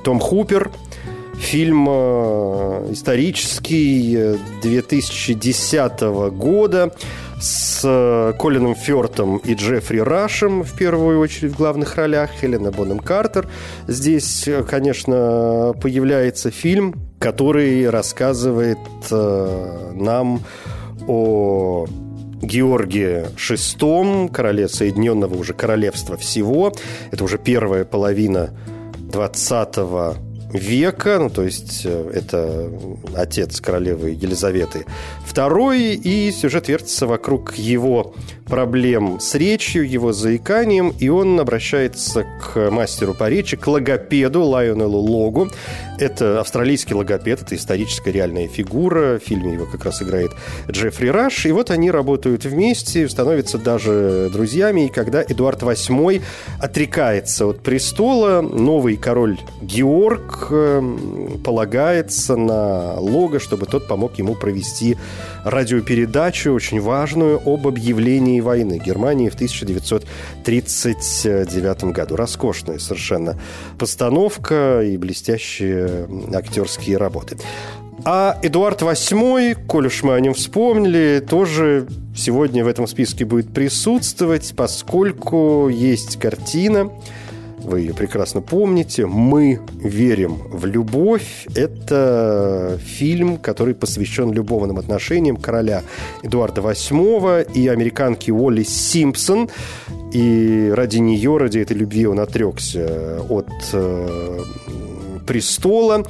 Том 0.02 0.20
Хупер– 0.20 0.70
Фильм 1.38 1.86
э, 1.88 2.88
исторический 2.92 4.38
2010 4.62 5.92
э, 6.00 6.30
года 6.30 6.94
с 7.40 7.82
э, 7.84 8.32
Колином 8.38 8.74
Фёртом 8.74 9.38
и 9.38 9.54
Джеффри 9.54 9.98
Рашем 9.98 10.62
в 10.62 10.72
первую 10.76 11.18
очередь 11.18 11.52
в 11.52 11.56
главных 11.56 11.96
ролях, 11.96 12.30
Хелена 12.40 12.70
Бонем 12.70 13.00
Картер. 13.00 13.48
Здесь, 13.88 14.48
конечно, 14.68 15.74
появляется 15.80 16.50
фильм, 16.50 16.94
который 17.18 17.90
рассказывает 17.90 18.78
нам 19.10 20.40
о 21.06 21.86
Георгии 22.46 23.26
VI, 23.36 24.30
короле 24.32 24.68
Соединенного 24.68 25.34
уже 25.34 25.54
королевства 25.54 26.16
всего. 26.16 26.72
Это 27.10 27.24
уже 27.24 27.38
первая 27.38 27.84
половина 27.84 28.50
20 28.98 29.76
века, 30.54 31.18
ну, 31.18 31.30
то 31.30 31.42
есть 31.42 31.82
э, 31.84 32.10
это 32.14 32.70
отец 33.16 33.60
королевы 33.60 34.10
Елизаветы 34.10 34.86
II, 35.32 35.94
и 35.94 36.30
сюжет 36.30 36.68
вертится 36.68 37.06
вокруг 37.06 37.56
его 37.56 38.14
проблем 38.46 39.18
с 39.20 39.34
речью, 39.34 39.88
его 39.88 40.12
заиканием, 40.12 40.92
и 40.98 41.08
он 41.08 41.40
обращается 41.40 42.24
к 42.40 42.70
мастеру 42.70 43.14
по 43.14 43.28
речи, 43.28 43.56
к 43.56 43.66
логопеду 43.66 44.42
Лайонелу 44.42 44.98
Логу. 44.98 45.48
Это 45.98 46.40
австралийский 46.40 46.94
логопед, 46.94 47.42
это 47.42 47.54
историческая 47.54 48.10
реальная 48.10 48.48
фигура. 48.48 49.18
В 49.18 49.22
фильме 49.26 49.54
его 49.54 49.66
как 49.66 49.84
раз 49.84 50.02
играет 50.02 50.32
Джеффри 50.68 51.08
Раш. 51.08 51.46
И 51.46 51.52
вот 51.52 51.70
они 51.70 51.90
работают 51.90 52.44
вместе, 52.44 53.08
становятся 53.08 53.58
даже 53.58 54.28
друзьями. 54.32 54.86
И 54.86 54.88
когда 54.88 55.22
Эдуард 55.22 55.62
VIII 55.62 56.20
отрекается 56.60 57.46
от 57.46 57.60
престола, 57.60 58.40
новый 58.40 58.96
король 58.96 59.38
Георг 59.62 60.48
эм, 60.50 61.40
полагается 61.44 62.36
на 62.36 62.98
Лога, 62.98 63.38
чтобы 63.38 63.66
тот 63.66 63.86
помог 63.86 64.18
ему 64.18 64.34
провести 64.34 64.96
радиопередачу, 65.44 66.52
очень 66.52 66.80
важную, 66.80 67.40
об 67.44 67.68
объявлении 67.68 68.33
войны 68.40 68.80
Германии 68.84 69.28
в 69.28 69.34
1939 69.34 71.84
году. 71.84 72.16
Роскошная 72.16 72.78
совершенно 72.78 73.38
постановка 73.78 74.82
и 74.82 74.96
блестящие 74.96 76.08
актерские 76.32 76.96
работы. 76.96 77.36
А 78.04 78.38
Эдуард 78.42 78.82
VIII, 78.82 79.66
коль 79.66 79.86
уж 79.86 80.02
мы 80.02 80.14
о 80.14 80.20
нем 80.20 80.34
вспомнили, 80.34 81.24
тоже 81.26 81.86
сегодня 82.14 82.64
в 82.64 82.68
этом 82.68 82.86
списке 82.86 83.24
будет 83.24 83.52
присутствовать, 83.52 84.54
поскольку 84.56 85.68
есть 85.68 86.18
картина, 86.18 86.90
вы 87.64 87.80
ее 87.80 87.94
прекрасно 87.94 88.40
помните. 88.40 89.06
«Мы 89.06 89.60
верим 89.76 90.38
в 90.50 90.66
любовь»— 90.66 91.46
это 91.54 92.78
фильм, 92.84 93.38
который 93.38 93.74
посвящен 93.74 94.32
любовным 94.32 94.78
отношениям 94.78 95.36
короля 95.36 95.82
Эдуарда 96.22 96.60
VIII 96.60 97.52
и 97.52 97.68
американки 97.68 98.30
Уолли 98.30 98.62
Симпсон. 98.62 99.48
И 100.12 100.70
ради 100.74 100.98
нее, 100.98 101.36
ради 101.38 101.58
этой 101.58 101.76
любви 101.76 102.06
он 102.06 102.20
отрекся 102.20 103.20
от 103.28 103.50
э, 103.72 104.40
престола. 105.26 106.04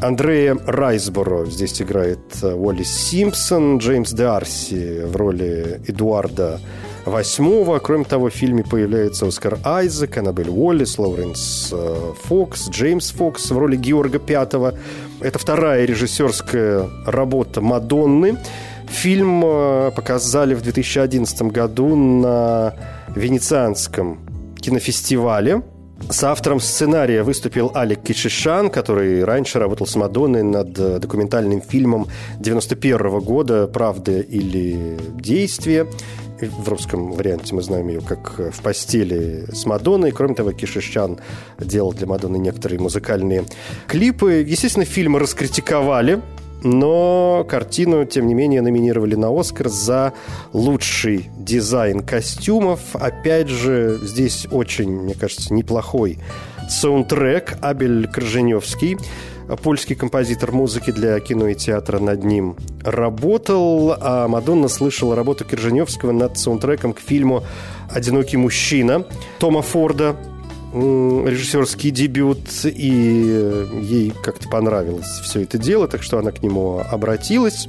Андрея 0.00 0.56
Райсборо 0.66 1.46
здесь 1.46 1.80
играет 1.80 2.20
э, 2.42 2.52
Уолли 2.52 2.82
Симпсон, 2.82 3.78
Джеймс 3.78 4.12
Дарси 4.12 5.04
в 5.04 5.16
роли 5.16 5.80
Эдуарда 5.86 6.60
восьмого. 7.08 7.78
Кроме 7.78 8.04
того, 8.04 8.28
в 8.30 8.34
фильме 8.34 8.64
появляется 8.64 9.26
Оскар 9.26 9.58
Айзек, 9.64 10.16
Аннабель 10.16 10.48
Уоллес, 10.48 10.98
Лоуренс 10.98 11.70
э, 11.72 12.12
Фокс, 12.24 12.68
Джеймс 12.70 13.10
Фокс 13.12 13.50
в 13.50 13.58
роли 13.58 13.76
Георга 13.76 14.18
Пятого. 14.18 14.74
Это 15.20 15.38
вторая 15.38 15.84
режиссерская 15.84 16.88
работа 17.06 17.60
Мадонны. 17.60 18.38
Фильм 18.88 19.42
э, 19.44 19.90
показали 19.94 20.54
в 20.54 20.62
2011 20.62 21.42
году 21.42 21.94
на 21.94 22.74
Венецианском 23.14 24.20
кинофестивале. 24.60 25.62
С 26.10 26.24
автором 26.24 26.60
сценария 26.60 27.22
выступил 27.22 27.72
Алек 27.74 28.02
Кишишан, 28.02 28.70
который 28.70 29.24
раньше 29.24 29.58
работал 29.58 29.86
с 29.86 29.94
Мадонной 29.96 30.42
над 30.42 30.78
э, 30.78 30.98
документальным 31.00 31.60
фильмом 31.60 32.06
91 32.38 33.18
года 33.20 33.66
«Правда 33.66 34.20
или 34.20 34.96
действие» 35.16 35.86
в 36.40 36.68
русском 36.68 37.12
варианте 37.12 37.54
мы 37.54 37.62
знаем 37.62 37.88
ее 37.88 38.00
как 38.00 38.38
«В 38.38 38.62
постели 38.62 39.44
с 39.52 39.66
Мадонной». 39.66 40.12
Кроме 40.12 40.34
того, 40.34 40.52
Кишишчан 40.52 41.18
делал 41.58 41.92
для 41.92 42.06
Мадонны 42.06 42.36
некоторые 42.36 42.80
музыкальные 42.80 43.44
клипы. 43.86 44.44
Естественно, 44.46 44.84
фильм 44.84 45.16
раскритиковали, 45.16 46.20
но 46.62 47.46
картину, 47.48 48.04
тем 48.04 48.26
не 48.26 48.34
менее, 48.34 48.62
номинировали 48.62 49.14
на 49.14 49.28
«Оскар» 49.38 49.68
за 49.68 50.12
лучший 50.52 51.30
дизайн 51.38 52.00
костюмов. 52.00 52.80
Опять 52.94 53.48
же, 53.48 53.98
здесь 54.02 54.46
очень, 54.50 54.90
мне 54.90 55.14
кажется, 55.14 55.52
неплохой 55.52 56.18
саундтрек 56.68 57.56
Абель 57.62 58.06
Крыженевский– 58.08 58.96
польский 59.56 59.94
композитор 59.94 60.52
музыки 60.52 60.90
для 60.90 61.18
кино 61.20 61.48
и 61.48 61.54
театра 61.54 61.98
над 61.98 62.24
ним 62.24 62.56
работал, 62.84 63.94
а 63.98 64.28
Мадонна 64.28 64.68
слышала 64.68 65.16
работу 65.16 65.44
Кирженевского 65.44 66.12
над 66.12 66.38
саундтреком 66.38 66.92
к 66.92 67.00
фильму 67.00 67.44
«Одинокий 67.90 68.36
мужчина» 68.36 69.04
Тома 69.38 69.62
Форда, 69.62 70.16
режиссерский 70.72 71.90
дебют, 71.90 72.40
и 72.64 73.66
ей 73.82 74.12
как-то 74.22 74.48
понравилось 74.48 75.20
все 75.22 75.42
это 75.42 75.58
дело, 75.58 75.88
так 75.88 76.02
что 76.02 76.18
она 76.18 76.30
к 76.30 76.42
нему 76.42 76.80
обратилась. 76.80 77.68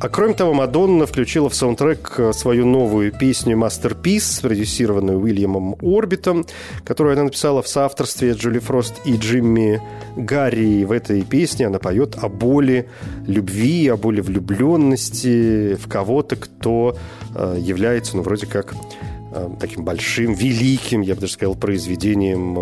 А 0.00 0.08
кроме 0.08 0.34
того, 0.34 0.54
Мадонна 0.54 1.06
включила 1.06 1.48
в 1.48 1.56
саундтрек 1.56 2.14
э, 2.18 2.32
свою 2.32 2.66
новую 2.66 3.10
песню 3.10 3.56
«Masterpiece», 3.56 4.40
продюсированную 4.40 5.18
Уильямом 5.18 5.74
Орбитом, 5.82 6.46
которую 6.84 7.14
она 7.14 7.24
написала 7.24 7.62
в 7.62 7.68
соавторстве 7.68 8.32
Джули 8.32 8.60
Фрост 8.60 8.94
и 9.04 9.16
Джимми 9.16 9.82
Гарри. 10.14 10.84
В 10.84 10.92
этой 10.92 11.22
песне 11.22 11.66
она 11.66 11.80
поет 11.80 12.16
о 12.22 12.28
боли 12.28 12.88
любви, 13.26 13.88
о 13.88 13.96
боли 13.96 14.20
влюбленности 14.20 15.74
в 15.74 15.88
кого-то, 15.88 16.36
кто 16.36 16.96
э, 17.34 17.56
является, 17.58 18.16
ну, 18.16 18.22
вроде 18.22 18.46
как 18.46 18.76
э, 19.32 19.48
таким 19.58 19.84
большим, 19.84 20.32
великим, 20.32 21.00
я 21.00 21.16
бы 21.16 21.22
даже 21.22 21.32
сказал, 21.32 21.56
произведением 21.56 22.56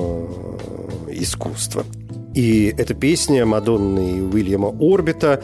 искусства. 1.10 1.84
И 2.32 2.74
эта 2.78 2.94
песня 2.94 3.44
Мадонны 3.44 4.18
и 4.18 4.20
Уильяма 4.22 4.74
Орбита 4.80 5.42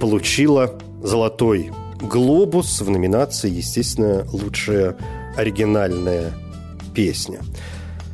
получила 0.00 0.78
золотой 1.04 1.70
глобус 2.00 2.80
в 2.80 2.90
номинации, 2.90 3.50
естественно, 3.50 4.26
лучшая 4.32 4.96
оригинальная 5.36 6.32
песня. 6.94 7.40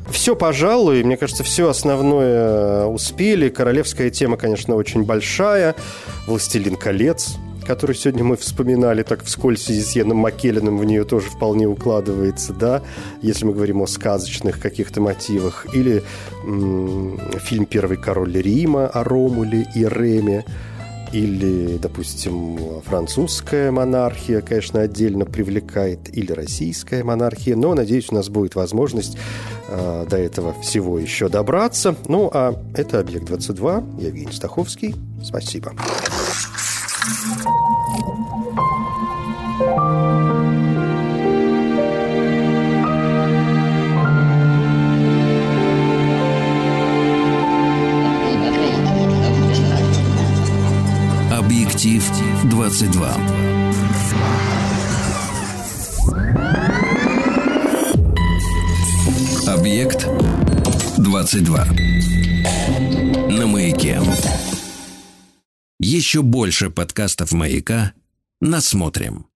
Все, 0.09 0.35
пожалуй, 0.35 1.03
мне 1.03 1.15
кажется, 1.15 1.43
все 1.43 1.69
основное 1.69 2.85
успели. 2.85 3.49
Королевская 3.49 4.09
тема, 4.09 4.37
конечно, 4.37 4.75
очень 4.75 5.03
большая. 5.03 5.73
«Властелин 6.27 6.75
колец», 6.75 7.37
который 7.65 7.95
сегодня 7.95 8.23
мы 8.23 8.35
вспоминали 8.35 9.03
так 9.03 9.23
вскользь 9.23 9.63
связи 9.63 9.81
с 9.81 9.95
Йеном 9.95 10.17
Маккелленом, 10.17 10.77
в 10.77 10.83
нее 10.83 11.05
тоже 11.05 11.29
вполне 11.29 11.67
укладывается, 11.67 12.53
да, 12.53 12.81
если 13.21 13.45
мы 13.45 13.53
говорим 13.53 13.81
о 13.81 13.87
сказочных 13.87 14.59
каких-то 14.59 14.99
мотивах. 14.99 15.65
Или 15.73 16.03
м- 16.43 17.17
фильм 17.39 17.65
«Первый 17.65 17.97
король 17.97 18.33
Рима» 18.33 18.87
о 18.87 19.03
Ромуле 19.03 19.67
и 19.75 19.85
Реме 19.85 20.43
или, 21.13 21.77
допустим, 21.77 22.81
французская 22.81 23.71
монархия, 23.71 24.41
конечно, 24.41 24.81
отдельно 24.81 25.25
привлекает, 25.25 26.15
или 26.15 26.31
российская 26.31 27.03
монархия, 27.03 27.55
но, 27.55 27.73
надеюсь, 27.73 28.07
у 28.11 28.15
нас 28.15 28.29
будет 28.29 28.55
возможность 28.55 29.17
э, 29.67 30.05
до 30.09 30.17
этого 30.17 30.53
всего 30.61 30.99
еще 30.99 31.29
добраться. 31.29 31.95
Ну, 32.07 32.29
а 32.33 32.55
это 32.75 32.99
«Объект-22», 32.99 34.01
я 34.01 34.07
Евгений 34.07 34.31
Стаховский. 34.31 34.95
Спасибо. 35.23 35.69
Объектив 35.71 36.10
22. 52.81 53.15
Объект 59.47 60.07
22. 60.97 61.65
На 63.29 63.45
маяке. 63.45 64.01
Еще 65.79 66.23
больше 66.23 66.71
подкастов 66.71 67.33
маяка. 67.33 67.93
Насмотрим. 68.39 69.27